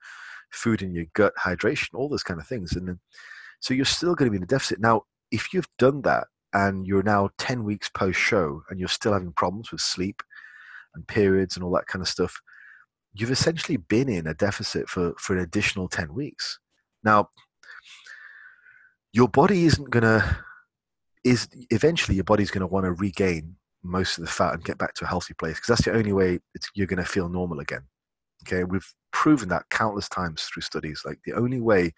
food 0.52 0.84
in 0.84 0.94
your 0.94 1.06
gut, 1.16 1.34
hydration, 1.36 1.96
all 1.96 2.10
those 2.10 2.22
kind 2.22 2.40
of 2.40 2.46
things. 2.46 2.74
And 2.74 2.88
then, 2.88 3.00
so 3.60 3.74
you're 3.74 3.86
still 3.86 4.14
going 4.14 4.28
to 4.28 4.32
be 4.32 4.38
in 4.38 4.44
a 4.44 4.46
deficit. 4.46 4.80
Now, 4.80 5.02
if 5.32 5.52
you've 5.52 5.70
done 5.80 6.04
that 6.04 6.28
and 6.54 6.86
you're 6.86 7.04
now 7.04 7.30
10 7.38 7.64
weeks 7.64 7.90
post 7.90 8.20
show 8.20 8.64
and 8.70 8.80
you're 8.80 8.90
still 8.90 9.14
having 9.14 9.34
problems 9.34 9.72
with 9.72 9.82
sleep 9.82 10.22
and 10.96 11.08
periods 11.08 11.56
and 11.56 11.64
all 11.64 11.72
that 11.72 11.88
kind 11.88 12.02
of 12.02 12.08
stuff, 12.08 12.42
you've 13.14 13.32
essentially 13.32 13.78
been 13.78 14.10
in 14.10 14.28
a 14.28 14.34
deficit 14.34 14.90
for, 14.90 15.14
for 15.18 15.36
an 15.36 15.44
additional 15.44 15.88
10 15.88 16.14
weeks. 16.14 16.60
Now, 17.04 17.30
your 19.14 19.28
body 19.28 19.66
isn't 19.66 19.90
going 19.90 20.04
to, 20.04 20.38
is 21.24 21.48
eventually 21.70 22.16
your 22.16 22.24
body's 22.24 22.52
going 22.52 22.62
to 22.62 22.68
want 22.68 22.86
to 22.86 22.92
regain 22.94 23.56
most 23.84 24.18
of 24.18 24.24
the 24.24 24.30
fat 24.30 24.54
and 24.54 24.64
get 24.64 24.78
back 24.78 24.94
to 24.96 25.06
a 25.06 25.08
healthy 25.08 25.34
place 25.34 25.56
because 25.56 25.68
that's 25.68 25.86
the 25.86 25.94
only 25.94 26.14
way 26.14 26.40
you're 26.76 26.88
going 26.88 27.04
to 27.04 27.06
feel 27.06 27.30
normal 27.30 27.60
again. 27.60 27.84
Okay, 28.44 28.64
we've 28.64 28.94
proven 29.12 29.50
that 29.50 29.70
countless 29.70 30.10
times 30.10 30.44
through 30.44 30.62
studies. 30.62 31.04
Like 31.06 31.20
the 31.26 31.34
only 31.34 31.62
way 31.62 31.92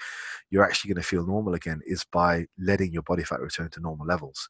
you're 0.49 0.63
actually 0.63 0.93
going 0.93 1.01
to 1.01 1.07
feel 1.07 1.25
normal 1.25 1.53
again 1.53 1.81
is 1.85 2.05
by 2.11 2.47
letting 2.59 2.91
your 2.91 3.03
body 3.03 3.23
fat 3.23 3.39
return 3.39 3.69
to 3.71 3.79
normal 3.79 4.05
levels. 4.05 4.49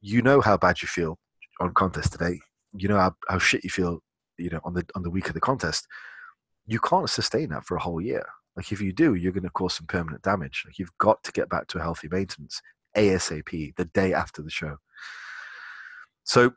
You 0.00 0.22
know 0.22 0.40
how 0.40 0.56
bad 0.56 0.82
you 0.82 0.88
feel 0.88 1.18
on 1.60 1.74
contest 1.74 2.12
today. 2.12 2.40
You 2.72 2.88
know 2.88 2.98
how, 2.98 3.14
how 3.28 3.38
shit 3.38 3.64
you 3.64 3.70
feel, 3.70 4.02
you 4.38 4.50
know, 4.50 4.60
on 4.64 4.74
the 4.74 4.84
on 4.94 5.02
the 5.02 5.10
week 5.10 5.28
of 5.28 5.34
the 5.34 5.40
contest. 5.40 5.86
You 6.66 6.80
can't 6.80 7.10
sustain 7.10 7.50
that 7.50 7.64
for 7.64 7.76
a 7.76 7.80
whole 7.80 8.00
year. 8.00 8.26
Like 8.56 8.72
if 8.72 8.80
you 8.80 8.92
do, 8.92 9.14
you're 9.14 9.32
going 9.32 9.44
to 9.44 9.50
cause 9.50 9.74
some 9.74 9.86
permanent 9.86 10.22
damage. 10.22 10.64
Like 10.66 10.78
you've 10.78 10.96
got 10.98 11.22
to 11.24 11.32
get 11.32 11.48
back 11.48 11.66
to 11.68 11.78
a 11.78 11.82
healthy 11.82 12.08
maintenance 12.10 12.60
ASAP 12.96 13.74
the 13.76 13.84
day 13.86 14.12
after 14.12 14.42
the 14.42 14.50
show. 14.50 14.76
So 16.24 16.52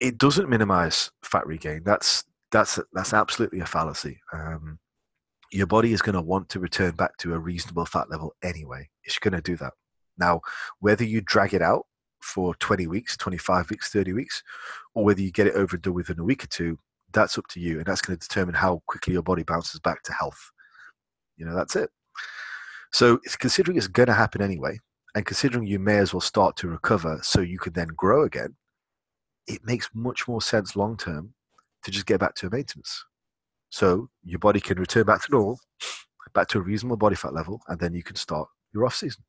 it 0.00 0.18
doesn't 0.18 0.48
minimize 0.48 1.10
fat 1.22 1.46
regain. 1.46 1.82
That's 1.84 2.24
that's 2.50 2.78
that's 2.92 3.12
absolutely 3.12 3.60
a 3.60 3.66
fallacy. 3.66 4.20
Um, 4.32 4.78
your 5.50 5.66
body 5.66 5.92
is 5.92 6.02
going 6.02 6.14
to 6.14 6.22
want 6.22 6.48
to 6.50 6.60
return 6.60 6.92
back 6.92 7.16
to 7.18 7.34
a 7.34 7.38
reasonable 7.38 7.86
fat 7.86 8.10
level 8.10 8.34
anyway. 8.42 8.88
It's 9.04 9.18
going 9.18 9.32
to 9.32 9.40
do 9.40 9.56
that. 9.56 9.72
Now, 10.18 10.40
whether 10.80 11.04
you 11.04 11.20
drag 11.20 11.54
it 11.54 11.62
out 11.62 11.86
for 12.20 12.54
20 12.56 12.86
weeks, 12.86 13.16
25 13.16 13.70
weeks, 13.70 13.90
30 13.90 14.12
weeks, 14.12 14.42
or 14.94 15.04
whether 15.04 15.22
you 15.22 15.30
get 15.30 15.46
it 15.46 15.54
over 15.54 15.76
and 15.76 15.82
done 15.82 15.94
within 15.94 16.18
a 16.18 16.24
week 16.24 16.44
or 16.44 16.48
two, 16.48 16.78
that's 17.12 17.38
up 17.38 17.46
to 17.48 17.60
you. 17.60 17.78
And 17.78 17.86
that's 17.86 18.02
going 18.02 18.18
to 18.18 18.28
determine 18.28 18.54
how 18.54 18.82
quickly 18.86 19.14
your 19.14 19.22
body 19.22 19.42
bounces 19.42 19.80
back 19.80 20.02
to 20.04 20.12
health. 20.12 20.50
You 21.36 21.46
know, 21.46 21.54
that's 21.54 21.76
it. 21.76 21.90
So, 22.92 23.18
considering 23.38 23.76
it's 23.76 23.86
going 23.86 24.08
to 24.08 24.14
happen 24.14 24.42
anyway, 24.42 24.78
and 25.14 25.24
considering 25.24 25.66
you 25.66 25.78
may 25.78 25.98
as 25.98 26.12
well 26.12 26.20
start 26.20 26.56
to 26.56 26.68
recover 26.68 27.20
so 27.22 27.40
you 27.40 27.58
can 27.58 27.72
then 27.72 27.88
grow 27.88 28.24
again, 28.24 28.56
it 29.46 29.64
makes 29.64 29.88
much 29.94 30.28
more 30.28 30.42
sense 30.42 30.76
long 30.76 30.96
term 30.96 31.34
to 31.88 31.94
just 31.94 32.06
get 32.06 32.20
back 32.20 32.34
to 32.36 32.46
a 32.46 32.50
maintenance. 32.50 33.04
So 33.70 34.08
your 34.22 34.38
body 34.38 34.60
can 34.60 34.78
return 34.78 35.04
back 35.04 35.22
to 35.22 35.32
normal, 35.32 35.58
back 36.34 36.48
to 36.48 36.58
a 36.58 36.62
reasonable 36.62 36.96
body 36.96 37.16
fat 37.16 37.34
level, 37.34 37.60
and 37.68 37.80
then 37.80 37.94
you 37.94 38.02
can 38.02 38.16
start 38.16 38.48
your 38.72 38.84
off 38.84 38.94
season. 38.94 39.24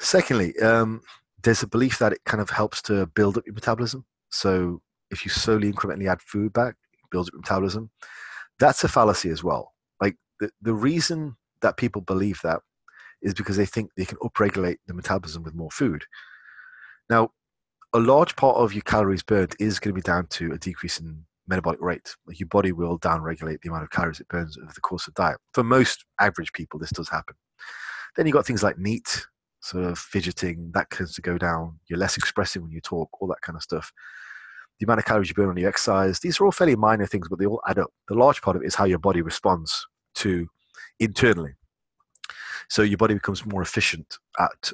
Secondly, 0.00 0.56
um, 0.58 1.00
there's 1.42 1.62
a 1.62 1.68
belief 1.68 1.98
that 1.98 2.12
it 2.12 2.20
kind 2.24 2.40
of 2.40 2.50
helps 2.50 2.82
to 2.82 3.06
build 3.06 3.38
up 3.38 3.46
your 3.46 3.54
metabolism. 3.54 4.04
So 4.30 4.82
if 5.10 5.24
you 5.24 5.30
slowly 5.30 5.72
incrementally 5.72 6.10
add 6.10 6.20
food 6.20 6.52
back, 6.52 6.74
builds 7.10 7.28
up 7.28 7.34
your 7.34 7.40
metabolism. 7.40 7.90
That's 8.58 8.84
a 8.84 8.88
fallacy 8.88 9.30
as 9.30 9.42
well. 9.42 9.74
Like 10.00 10.16
the, 10.40 10.50
the 10.60 10.74
reason 10.74 11.36
that 11.62 11.76
people 11.76 12.02
believe 12.02 12.40
that 12.42 12.60
is 13.22 13.34
because 13.34 13.56
they 13.56 13.66
think 13.66 13.90
they 13.96 14.04
can 14.04 14.18
upregulate 14.18 14.76
the 14.86 14.94
metabolism 14.94 15.42
with 15.42 15.54
more 15.54 15.70
food. 15.70 16.04
Now, 17.10 17.30
a 17.94 17.98
large 17.98 18.36
part 18.36 18.56
of 18.56 18.74
your 18.74 18.82
calories 18.82 19.22
burned 19.22 19.54
is 19.58 19.80
going 19.80 19.94
to 19.94 19.98
be 19.98 20.02
down 20.02 20.26
to 20.26 20.52
a 20.52 20.58
decrease 20.58 21.00
in 21.00 21.24
metabolic 21.46 21.80
rate. 21.80 22.14
Like 22.26 22.38
your 22.38 22.48
body 22.48 22.72
will 22.72 22.98
downregulate 22.98 23.62
the 23.62 23.70
amount 23.70 23.84
of 23.84 23.90
calories 23.90 24.20
it 24.20 24.28
burns 24.28 24.58
over 24.58 24.72
the 24.74 24.80
course 24.80 25.08
of 25.08 25.14
diet. 25.14 25.38
For 25.54 25.64
most 25.64 26.04
average 26.20 26.52
people, 26.52 26.78
this 26.78 26.90
does 26.90 27.08
happen. 27.08 27.36
Then 28.16 28.26
you've 28.26 28.34
got 28.34 28.46
things 28.46 28.62
like 28.62 28.78
NEAT, 28.78 29.26
sort 29.60 29.84
of 29.84 29.98
fidgeting, 29.98 30.70
that 30.74 30.90
tends 30.90 31.14
to 31.14 31.22
go 31.22 31.38
down. 31.38 31.78
You're 31.88 31.98
less 31.98 32.16
expressive 32.16 32.62
when 32.62 32.72
you 32.72 32.80
talk, 32.80 33.08
all 33.20 33.28
that 33.28 33.40
kind 33.40 33.56
of 33.56 33.62
stuff. 33.62 33.92
The 34.78 34.84
amount 34.84 35.00
of 35.00 35.06
calories 35.06 35.28
you 35.28 35.34
burn 35.34 35.48
when 35.48 35.56
you 35.56 35.68
exercise, 35.68 36.20
these 36.20 36.40
are 36.40 36.44
all 36.44 36.52
fairly 36.52 36.76
minor 36.76 37.06
things, 37.06 37.28
but 37.28 37.38
they 37.38 37.46
all 37.46 37.62
add 37.66 37.78
up. 37.78 37.90
The 38.08 38.14
large 38.14 38.42
part 38.42 38.56
of 38.56 38.62
it 38.62 38.66
is 38.66 38.74
how 38.74 38.84
your 38.84 38.98
body 38.98 39.22
responds 39.22 39.86
to 40.16 40.48
internally. 41.00 41.54
So 42.68 42.82
your 42.82 42.98
body 42.98 43.14
becomes 43.14 43.46
more 43.46 43.62
efficient 43.62 44.18
at 44.38 44.72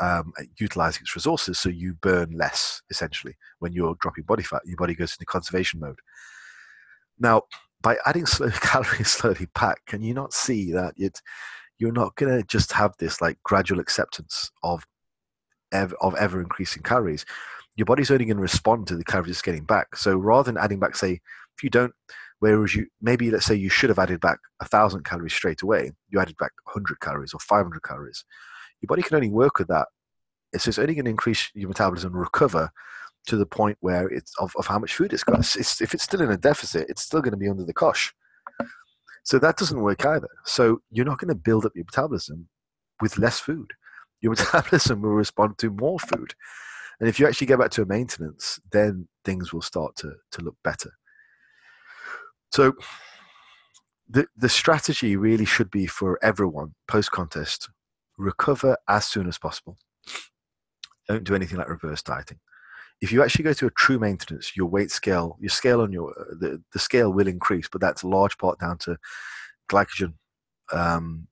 um, 0.00 0.32
utilizing 0.58 1.02
its 1.02 1.14
resources 1.14 1.58
so 1.58 1.68
you 1.68 1.94
burn 1.94 2.30
less 2.32 2.82
essentially 2.90 3.34
when 3.60 3.72
you're 3.72 3.96
dropping 4.00 4.24
body 4.24 4.42
fat 4.42 4.62
your 4.64 4.76
body 4.76 4.94
goes 4.94 5.14
into 5.14 5.24
conservation 5.26 5.80
mode. 5.80 5.98
Now 7.18 7.42
by 7.82 7.96
adding 8.06 8.26
slow 8.26 8.50
calories 8.60 9.08
slowly 9.08 9.48
back 9.54 9.84
can 9.86 10.02
you 10.02 10.14
not 10.14 10.32
see 10.32 10.72
that 10.72 10.94
it 10.96 11.20
you're 11.78 11.92
not 11.92 12.14
going 12.16 12.34
to 12.34 12.42
just 12.46 12.72
have 12.72 12.94
this 12.98 13.20
like 13.20 13.38
gradual 13.42 13.80
acceptance 13.80 14.50
of 14.62 14.86
ever, 15.72 15.94
of 15.96 16.14
ever 16.14 16.40
increasing 16.40 16.82
calories. 16.82 17.26
Your 17.76 17.84
body's 17.84 18.10
only 18.10 18.24
going 18.24 18.38
to 18.38 18.42
respond 18.42 18.86
to 18.86 18.96
the 18.96 19.04
calories 19.04 19.32
it's 19.32 19.42
getting 19.42 19.64
back. 19.64 19.94
So 19.96 20.16
rather 20.16 20.50
than 20.50 20.62
adding 20.62 20.78
back 20.78 20.96
say 20.96 21.20
if 21.56 21.62
you 21.62 21.70
don't 21.70 21.92
whereas 22.38 22.74
you 22.74 22.86
maybe 23.00 23.30
let's 23.30 23.46
say 23.46 23.54
you 23.54 23.68
should 23.68 23.88
have 23.88 23.98
added 23.98 24.20
back 24.20 24.38
a 24.60 24.64
thousand 24.64 25.04
calories 25.04 25.32
straight 25.32 25.62
away 25.62 25.90
you 26.10 26.20
added 26.20 26.36
back 26.38 26.52
100 26.64 27.00
calories 27.00 27.32
or 27.32 27.40
500 27.40 27.82
calories 27.82 28.24
your 28.86 28.96
body 28.96 29.02
can 29.02 29.16
only 29.16 29.28
work 29.28 29.58
with 29.58 29.68
that. 29.68 29.88
So 30.56 30.68
it's 30.68 30.78
only 30.78 30.94
going 30.94 31.06
to 31.06 31.10
increase 31.10 31.50
your 31.54 31.68
metabolism 31.68 32.16
recover 32.16 32.70
to 33.26 33.36
the 33.36 33.44
point 33.44 33.76
where 33.80 34.08
it's 34.08 34.32
of, 34.38 34.52
of 34.56 34.66
how 34.68 34.78
much 34.78 34.94
food 34.94 35.12
it's 35.12 35.24
got. 35.24 35.40
It's, 35.40 35.80
if 35.80 35.92
it's 35.92 36.04
still 36.04 36.22
in 36.22 36.30
a 36.30 36.36
deficit, 36.36 36.86
it's 36.88 37.02
still 37.02 37.20
going 37.20 37.32
to 37.32 37.36
be 37.36 37.48
under 37.48 37.64
the 37.64 37.74
cosh. 37.74 38.14
So 39.24 39.40
that 39.40 39.56
doesn't 39.56 39.80
work 39.80 40.06
either. 40.06 40.28
So 40.44 40.80
you're 40.90 41.04
not 41.04 41.18
going 41.18 41.28
to 41.28 41.34
build 41.34 41.66
up 41.66 41.72
your 41.74 41.84
metabolism 41.84 42.48
with 43.00 43.18
less 43.18 43.40
food. 43.40 43.72
Your 44.20 44.30
metabolism 44.36 45.02
will 45.02 45.10
respond 45.10 45.58
to 45.58 45.70
more 45.70 45.98
food. 45.98 46.34
And 47.00 47.08
if 47.08 47.18
you 47.18 47.26
actually 47.26 47.48
get 47.48 47.58
back 47.58 47.72
to 47.72 47.82
a 47.82 47.86
maintenance, 47.86 48.60
then 48.70 49.08
things 49.24 49.52
will 49.52 49.62
start 49.62 49.96
to, 49.96 50.12
to 50.30 50.42
look 50.42 50.56
better. 50.62 50.92
So 52.52 52.72
the, 54.08 54.28
the 54.36 54.48
strategy 54.48 55.16
really 55.16 55.44
should 55.44 55.70
be 55.70 55.86
for 55.86 56.18
everyone 56.22 56.74
post 56.86 57.10
contest 57.10 57.68
recover 58.18 58.76
as 58.88 59.06
soon 59.06 59.28
as 59.28 59.38
possible. 59.38 59.76
Don't 61.08 61.24
do 61.24 61.34
anything 61.34 61.58
like 61.58 61.68
reverse 61.68 62.02
dieting. 62.02 62.38
If 63.00 63.12
you 63.12 63.22
actually 63.22 63.44
go 63.44 63.52
to 63.52 63.66
a 63.66 63.70
true 63.72 63.98
maintenance, 63.98 64.56
your 64.56 64.66
weight 64.66 64.90
scale, 64.90 65.36
your 65.38 65.50
scale 65.50 65.82
on 65.82 65.92
your 65.92 66.14
the, 66.40 66.62
the 66.72 66.78
scale 66.78 67.12
will 67.12 67.28
increase, 67.28 67.68
but 67.70 67.80
that's 67.80 68.02
a 68.02 68.08
large 68.08 68.38
part 68.38 68.58
down 68.58 68.78
to 68.78 68.96
glycogen, 69.70 70.14
um, 70.72 71.28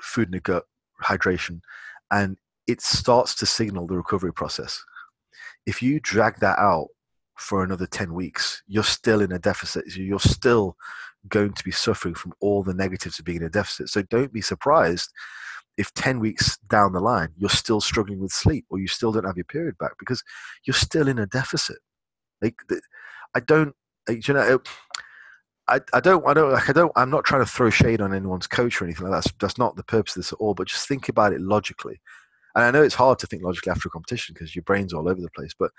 food 0.00 0.28
in 0.28 0.32
the 0.32 0.40
gut, 0.40 0.64
hydration, 1.02 1.60
and 2.10 2.38
it 2.66 2.80
starts 2.80 3.34
to 3.36 3.46
signal 3.46 3.86
the 3.86 3.96
recovery 3.96 4.32
process. 4.32 4.82
If 5.66 5.82
you 5.82 6.00
drag 6.00 6.40
that 6.40 6.58
out 6.58 6.88
for 7.36 7.62
another 7.62 7.86
10 7.86 8.14
weeks, 8.14 8.62
you're 8.66 8.82
still 8.82 9.20
in 9.20 9.32
a 9.32 9.38
deficit. 9.38 9.84
You're 9.94 10.18
still 10.18 10.76
going 11.28 11.52
to 11.52 11.64
be 11.64 11.70
suffering 11.70 12.14
from 12.14 12.32
all 12.40 12.62
the 12.62 12.74
negatives 12.74 13.18
of 13.18 13.24
being 13.24 13.38
in 13.38 13.44
a 13.44 13.50
deficit. 13.50 13.88
So 13.88 14.02
don't 14.02 14.32
be 14.32 14.40
surprised 14.40 15.10
if 15.78 15.94
10 15.94 16.18
weeks 16.18 16.58
down 16.68 16.92
the 16.92 17.00
line 17.00 17.28
you're 17.36 17.48
still 17.48 17.80
struggling 17.80 18.20
with 18.20 18.32
sleep 18.32 18.66
or 18.68 18.78
you 18.78 18.88
still 18.88 19.12
don't 19.12 19.24
have 19.24 19.36
your 19.36 19.44
period 19.44 19.78
back 19.78 19.92
because 19.98 20.22
you're 20.64 20.74
still 20.74 21.08
in 21.08 21.18
a 21.18 21.26
deficit. 21.26 21.78
Like, 22.42 22.56
I 23.34 23.40
don't, 23.40 23.74
you 24.08 24.34
know, 24.34 24.60
I, 25.68 25.80
I 25.92 26.00
don't 26.00 26.26
I 26.26 26.32
don't 26.32 26.52
like 26.52 26.68
I 26.70 26.72
don't 26.72 26.92
I'm 26.96 27.10
not 27.10 27.24
trying 27.24 27.44
to 27.44 27.50
throw 27.50 27.68
shade 27.68 28.00
on 28.00 28.14
anyone's 28.14 28.46
coach 28.46 28.80
or 28.80 28.86
anything 28.86 29.06
like 29.06 29.12
that. 29.12 29.24
That's 29.24 29.36
that's 29.38 29.58
not 29.58 29.76
the 29.76 29.84
purpose 29.84 30.16
of 30.16 30.20
this 30.20 30.32
at 30.32 30.38
all. 30.38 30.54
But 30.54 30.68
just 30.68 30.88
think 30.88 31.08
about 31.08 31.32
it 31.32 31.40
logically. 31.40 32.00
And 32.54 32.64
I 32.64 32.70
know 32.70 32.82
it's 32.82 32.94
hard 32.94 33.18
to 33.20 33.26
think 33.26 33.42
logically 33.42 33.70
after 33.70 33.88
a 33.88 33.90
competition 33.90 34.32
because 34.32 34.56
your 34.56 34.62
brain's 34.62 34.94
all 34.94 35.08
over 35.08 35.20
the 35.20 35.30
place. 35.30 35.52
But 35.56 35.70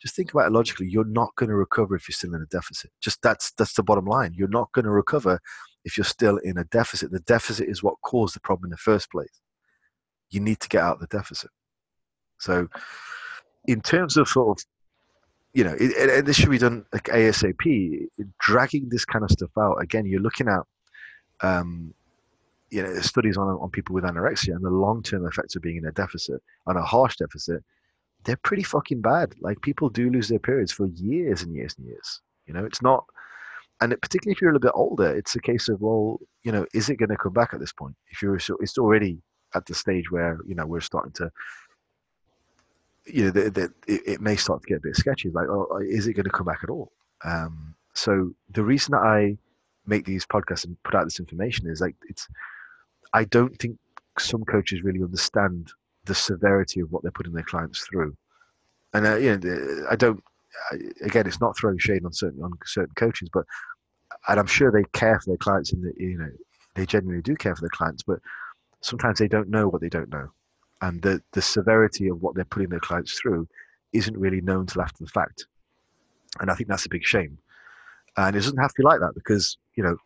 just 0.00 0.14
think 0.14 0.32
about 0.32 0.46
it 0.46 0.52
logically. 0.52 0.86
You're 0.88 1.04
not 1.04 1.34
going 1.36 1.48
to 1.48 1.56
recover 1.56 1.96
if 1.96 2.08
you're 2.08 2.14
still 2.14 2.34
in 2.34 2.42
a 2.42 2.46
deficit. 2.46 2.90
Just 3.00 3.22
that's 3.22 3.52
that's 3.52 3.72
the 3.72 3.82
bottom 3.82 4.04
line. 4.04 4.34
You're 4.36 4.48
not 4.48 4.70
going 4.72 4.84
to 4.84 4.90
recover 4.90 5.40
if 5.84 5.96
you're 5.96 6.04
still 6.04 6.36
in 6.38 6.58
a 6.58 6.64
deficit. 6.64 7.10
The 7.10 7.20
deficit 7.20 7.68
is 7.68 7.82
what 7.82 7.94
caused 8.02 8.36
the 8.36 8.40
problem 8.40 8.66
in 8.66 8.70
the 8.70 8.76
first 8.76 9.10
place. 9.10 9.40
You 10.30 10.40
need 10.40 10.60
to 10.60 10.68
get 10.68 10.82
out 10.82 10.94
of 10.94 11.00
the 11.00 11.06
deficit. 11.06 11.50
So, 12.38 12.68
in 13.66 13.80
terms 13.80 14.16
of 14.16 14.28
sort 14.28 14.58
of 14.58 14.64
you 15.54 15.64
know, 15.64 15.74
it, 15.78 16.10
and 16.10 16.26
this 16.26 16.36
should 16.36 16.50
be 16.50 16.58
done 16.58 16.84
like 16.92 17.04
ASAP. 17.04 18.06
Dragging 18.38 18.88
this 18.88 19.04
kind 19.04 19.24
of 19.24 19.30
stuff 19.30 19.50
out 19.58 19.82
again, 19.82 20.06
you're 20.06 20.20
looking 20.20 20.48
at, 20.48 20.60
um, 21.40 21.92
you 22.70 22.82
know, 22.82 22.94
studies 23.00 23.36
on 23.36 23.48
on 23.48 23.70
people 23.70 23.94
with 23.94 24.04
anorexia 24.04 24.54
and 24.54 24.64
the 24.64 24.70
long 24.70 25.02
term 25.02 25.26
effects 25.26 25.56
of 25.56 25.62
being 25.62 25.76
in 25.76 25.86
a 25.86 25.92
deficit, 25.92 26.42
on 26.66 26.76
a 26.76 26.82
harsh 26.82 27.16
deficit. 27.16 27.64
They're 28.24 28.36
pretty 28.36 28.62
fucking 28.62 29.00
bad. 29.00 29.34
Like 29.40 29.60
people 29.62 29.88
do 29.88 30.10
lose 30.10 30.28
their 30.28 30.38
periods 30.38 30.72
for 30.72 30.86
years 30.86 31.42
and 31.42 31.54
years 31.54 31.74
and 31.78 31.86
years. 31.86 32.20
You 32.46 32.54
know, 32.54 32.64
it's 32.64 32.82
not, 32.82 33.04
and 33.80 33.92
it, 33.92 34.02
particularly 34.02 34.34
if 34.34 34.40
you're 34.40 34.50
a 34.50 34.52
little 34.52 34.68
bit 34.68 34.78
older, 34.78 35.14
it's 35.14 35.34
a 35.34 35.40
case 35.40 35.68
of 35.68 35.80
well, 35.80 36.18
you 36.42 36.52
know, 36.52 36.66
is 36.74 36.90
it 36.90 36.96
going 36.96 37.10
to 37.10 37.16
come 37.16 37.32
back 37.32 37.54
at 37.54 37.60
this 37.60 37.72
point? 37.72 37.96
If 38.10 38.22
you're, 38.22 38.36
it's 38.36 38.78
already 38.78 39.18
at 39.54 39.66
the 39.66 39.74
stage 39.74 40.10
where 40.10 40.38
you 40.46 40.54
know 40.54 40.66
we're 40.66 40.80
starting 40.80 41.12
to 41.12 41.30
you 43.10 43.24
know, 43.32 43.40
it, 43.40 43.72
it, 43.86 44.20
may 44.20 44.36
start 44.36 44.62
to 44.62 44.68
get 44.68 44.78
a 44.78 44.80
bit 44.82 44.96
sketchy. 44.96 45.30
Like, 45.30 45.48
oh, 45.48 45.78
is 45.82 46.06
it 46.06 46.14
going 46.14 46.24
to 46.24 46.30
come 46.30 46.46
back 46.46 46.60
at 46.62 46.70
all? 46.70 46.92
Um, 47.24 47.74
so 47.94 48.32
the 48.50 48.62
reason 48.62 48.92
that 48.92 49.02
I 49.02 49.36
make 49.86 50.04
these 50.04 50.26
podcasts 50.26 50.64
and 50.64 50.80
put 50.82 50.94
out 50.94 51.04
this 51.04 51.20
information 51.20 51.68
is 51.68 51.80
like 51.80 51.96
it's. 52.08 52.28
I 53.14 53.24
don't 53.24 53.56
think 53.58 53.78
some 54.18 54.44
coaches 54.44 54.82
really 54.82 55.02
understand 55.02 55.72
the 56.04 56.14
severity 56.14 56.80
of 56.80 56.92
what 56.92 57.02
they're 57.02 57.10
putting 57.12 57.32
their 57.32 57.44
clients 57.44 57.80
through, 57.86 58.14
and 58.92 59.06
uh, 59.06 59.16
you 59.16 59.36
know, 59.36 59.86
I 59.90 59.96
don't. 59.96 60.22
Again, 61.02 61.26
it's 61.26 61.40
not 61.40 61.56
throwing 61.56 61.78
shade 61.78 62.04
on 62.04 62.12
certain 62.12 62.42
on 62.42 62.52
certain 62.64 62.94
coaches, 62.94 63.30
but 63.32 63.44
and 64.28 64.38
I'm 64.38 64.46
sure 64.46 64.70
they 64.70 64.84
care 64.92 65.18
for 65.20 65.30
their 65.30 65.38
clients, 65.38 65.72
and 65.72 65.82
the, 65.82 65.92
you 65.96 66.18
know, 66.18 66.30
they 66.74 66.86
genuinely 66.86 67.22
do 67.22 67.34
care 67.36 67.54
for 67.54 67.62
their 67.62 67.70
clients, 67.70 68.02
but 68.02 68.18
sometimes 68.80 69.18
they 69.18 69.28
don't 69.28 69.48
know 69.48 69.68
what 69.68 69.80
they 69.80 69.88
don't 69.88 70.10
know 70.10 70.30
and 70.82 71.02
the, 71.02 71.22
the 71.32 71.42
severity 71.42 72.08
of 72.08 72.22
what 72.22 72.34
they're 72.34 72.44
putting 72.44 72.68
their 72.68 72.80
clients 72.80 73.18
through 73.18 73.48
isn't 73.92 74.16
really 74.16 74.40
known 74.40 74.66
till 74.66 74.82
after 74.82 75.04
the 75.04 75.10
fact. 75.10 75.46
And 76.40 76.50
I 76.50 76.54
think 76.54 76.68
that's 76.68 76.86
a 76.86 76.90
big 76.90 77.04
shame. 77.04 77.38
And 78.16 78.36
it 78.36 78.40
doesn't 78.40 78.58
have 78.58 78.70
to 78.70 78.82
be 78.82 78.84
like 78.84 79.00
that 79.00 79.14
because, 79.14 79.56
you 79.76 79.82
know, 79.82 79.96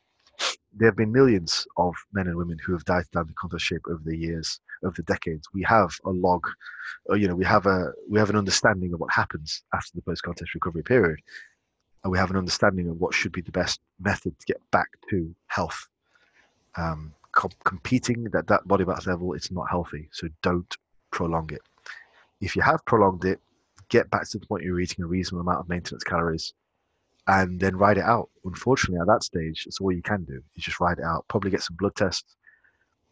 there 0.74 0.88
have 0.88 0.96
been 0.96 1.12
millions 1.12 1.66
of 1.76 1.94
men 2.12 2.26
and 2.26 2.36
women 2.36 2.58
who 2.64 2.72
have 2.72 2.84
died 2.84 3.04
down 3.12 3.26
the 3.26 3.34
contest 3.34 3.64
shape 3.64 3.82
over 3.88 4.00
the 4.04 4.16
years, 4.16 4.60
over 4.82 4.94
the 4.96 5.02
decades. 5.02 5.46
We 5.52 5.62
have 5.64 5.90
a 6.04 6.10
log, 6.10 6.46
or, 7.06 7.16
you 7.16 7.28
know, 7.28 7.34
we 7.34 7.44
have 7.44 7.66
a 7.66 7.92
we 8.08 8.18
have 8.18 8.30
an 8.30 8.36
understanding 8.36 8.94
of 8.94 9.00
what 9.00 9.12
happens 9.12 9.62
after 9.74 9.90
the 9.94 10.02
post-contest 10.02 10.54
recovery 10.54 10.82
period, 10.82 11.20
and 12.02 12.10
we 12.10 12.18
have 12.18 12.30
an 12.30 12.36
understanding 12.36 12.88
of 12.88 12.98
what 13.00 13.12
should 13.12 13.32
be 13.32 13.42
the 13.42 13.52
best 13.52 13.80
method 14.00 14.38
to 14.38 14.46
get 14.46 14.60
back 14.70 14.88
to 15.10 15.34
health. 15.48 15.86
Um, 16.76 17.12
competing 17.32 18.26
at 18.34 18.46
that 18.46 18.66
body 18.68 18.84
mass 18.84 19.06
level, 19.06 19.32
it's 19.34 19.50
not 19.50 19.68
healthy. 19.70 20.08
So 20.12 20.28
don't 20.42 20.76
prolong 21.10 21.50
it. 21.52 21.62
If 22.40 22.56
you 22.56 22.62
have 22.62 22.84
prolonged 22.84 23.24
it, 23.24 23.40
get 23.88 24.10
back 24.10 24.28
to 24.30 24.38
the 24.38 24.46
point 24.46 24.64
you're 24.64 24.80
eating 24.80 25.04
a 25.04 25.08
reasonable 25.08 25.42
amount 25.42 25.60
of 25.60 25.68
maintenance 25.68 26.04
calories 26.04 26.54
and 27.26 27.60
then 27.60 27.76
ride 27.76 27.98
it 27.98 28.04
out. 28.04 28.28
Unfortunately, 28.44 29.00
at 29.00 29.06
that 29.06 29.22
stage, 29.22 29.64
it's 29.66 29.80
all 29.80 29.92
you 29.92 30.02
can 30.02 30.24
do. 30.24 30.34
You 30.34 30.62
just 30.62 30.80
ride 30.80 30.98
it 30.98 31.04
out. 31.04 31.26
Probably 31.28 31.50
get 31.50 31.62
some 31.62 31.76
blood 31.76 31.94
tests, 31.94 32.36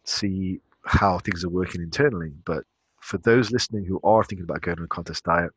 see 0.03 0.59
how 0.85 1.19
things 1.19 1.43
are 1.43 1.49
working 1.49 1.81
internally. 1.81 2.31
But 2.45 2.63
for 2.99 3.17
those 3.19 3.51
listening 3.51 3.85
who 3.85 3.99
are 4.03 4.23
thinking 4.23 4.43
about 4.43 4.61
going 4.61 4.79
on 4.79 4.85
a 4.85 4.87
contest 4.87 5.23
diet 5.23 5.51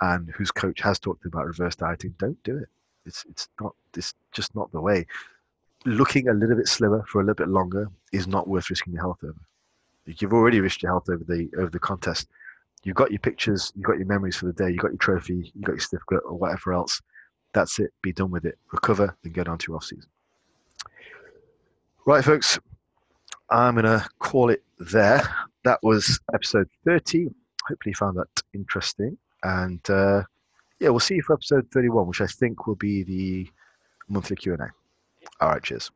and 0.00 0.30
whose 0.30 0.50
coach 0.50 0.80
has 0.80 0.98
talked 0.98 1.24
about 1.24 1.46
reverse 1.46 1.76
dieting, 1.76 2.14
don't 2.18 2.42
do 2.44 2.58
it. 2.58 2.68
It's 3.06 3.24
it's 3.30 3.48
not 3.60 3.74
it's 3.96 4.14
just 4.32 4.54
not 4.54 4.70
the 4.72 4.80
way 4.80 5.06
looking 5.84 6.28
a 6.28 6.32
little 6.32 6.56
bit 6.56 6.68
slimmer 6.68 7.04
for 7.08 7.20
a 7.20 7.24
little 7.24 7.34
bit 7.34 7.48
longer 7.48 7.88
is 8.12 8.26
not 8.26 8.48
worth 8.48 8.70
risking 8.70 8.92
your 8.92 9.02
health 9.02 9.18
over. 9.24 9.40
You've 10.06 10.32
already 10.32 10.60
risked 10.60 10.82
your 10.82 10.92
health 10.92 11.08
over 11.08 11.24
the 11.24 11.48
over 11.56 11.70
the 11.70 11.78
contest. 11.78 12.28
You've 12.82 12.96
got 12.96 13.10
your 13.10 13.20
pictures, 13.20 13.72
you've 13.76 13.84
got 13.84 13.98
your 13.98 14.06
memories 14.06 14.36
for 14.36 14.46
the 14.46 14.52
day, 14.52 14.70
you've 14.70 14.80
got 14.80 14.90
your 14.90 14.98
trophy, 14.98 15.52
you've 15.54 15.64
got 15.64 15.72
your 15.72 15.80
certificate 15.80 16.22
or 16.24 16.36
whatever 16.36 16.72
else. 16.72 17.00
That's 17.52 17.78
it. 17.78 17.92
Be 18.02 18.12
done 18.12 18.30
with 18.30 18.44
it. 18.46 18.58
Recover, 18.72 19.16
then 19.22 19.32
go 19.32 19.44
down 19.44 19.58
to 19.58 19.66
your 19.68 19.76
off 19.76 19.84
season. 19.84 20.08
Right, 22.06 22.24
folks. 22.24 22.58
I'm 23.50 23.74
gonna 23.74 24.06
call 24.18 24.50
it 24.50 24.62
there. 24.78 25.22
That 25.64 25.78
was 25.82 26.18
episode 26.32 26.68
30. 26.84 27.28
Hopefully, 27.68 27.90
you 27.90 27.94
found 27.94 28.16
that 28.16 28.42
interesting. 28.54 29.18
And 29.42 29.80
uh, 29.90 30.22
yeah, 30.78 30.88
we'll 30.88 31.00
see 31.00 31.16
you 31.16 31.22
for 31.22 31.34
episode 31.34 31.68
31, 31.72 32.06
which 32.06 32.20
I 32.20 32.26
think 32.26 32.66
will 32.66 32.76
be 32.76 33.02
the 33.02 33.50
monthly 34.08 34.36
Q 34.36 34.54
and 34.54 34.62
A. 34.62 34.79
Cheers. 35.40 35.88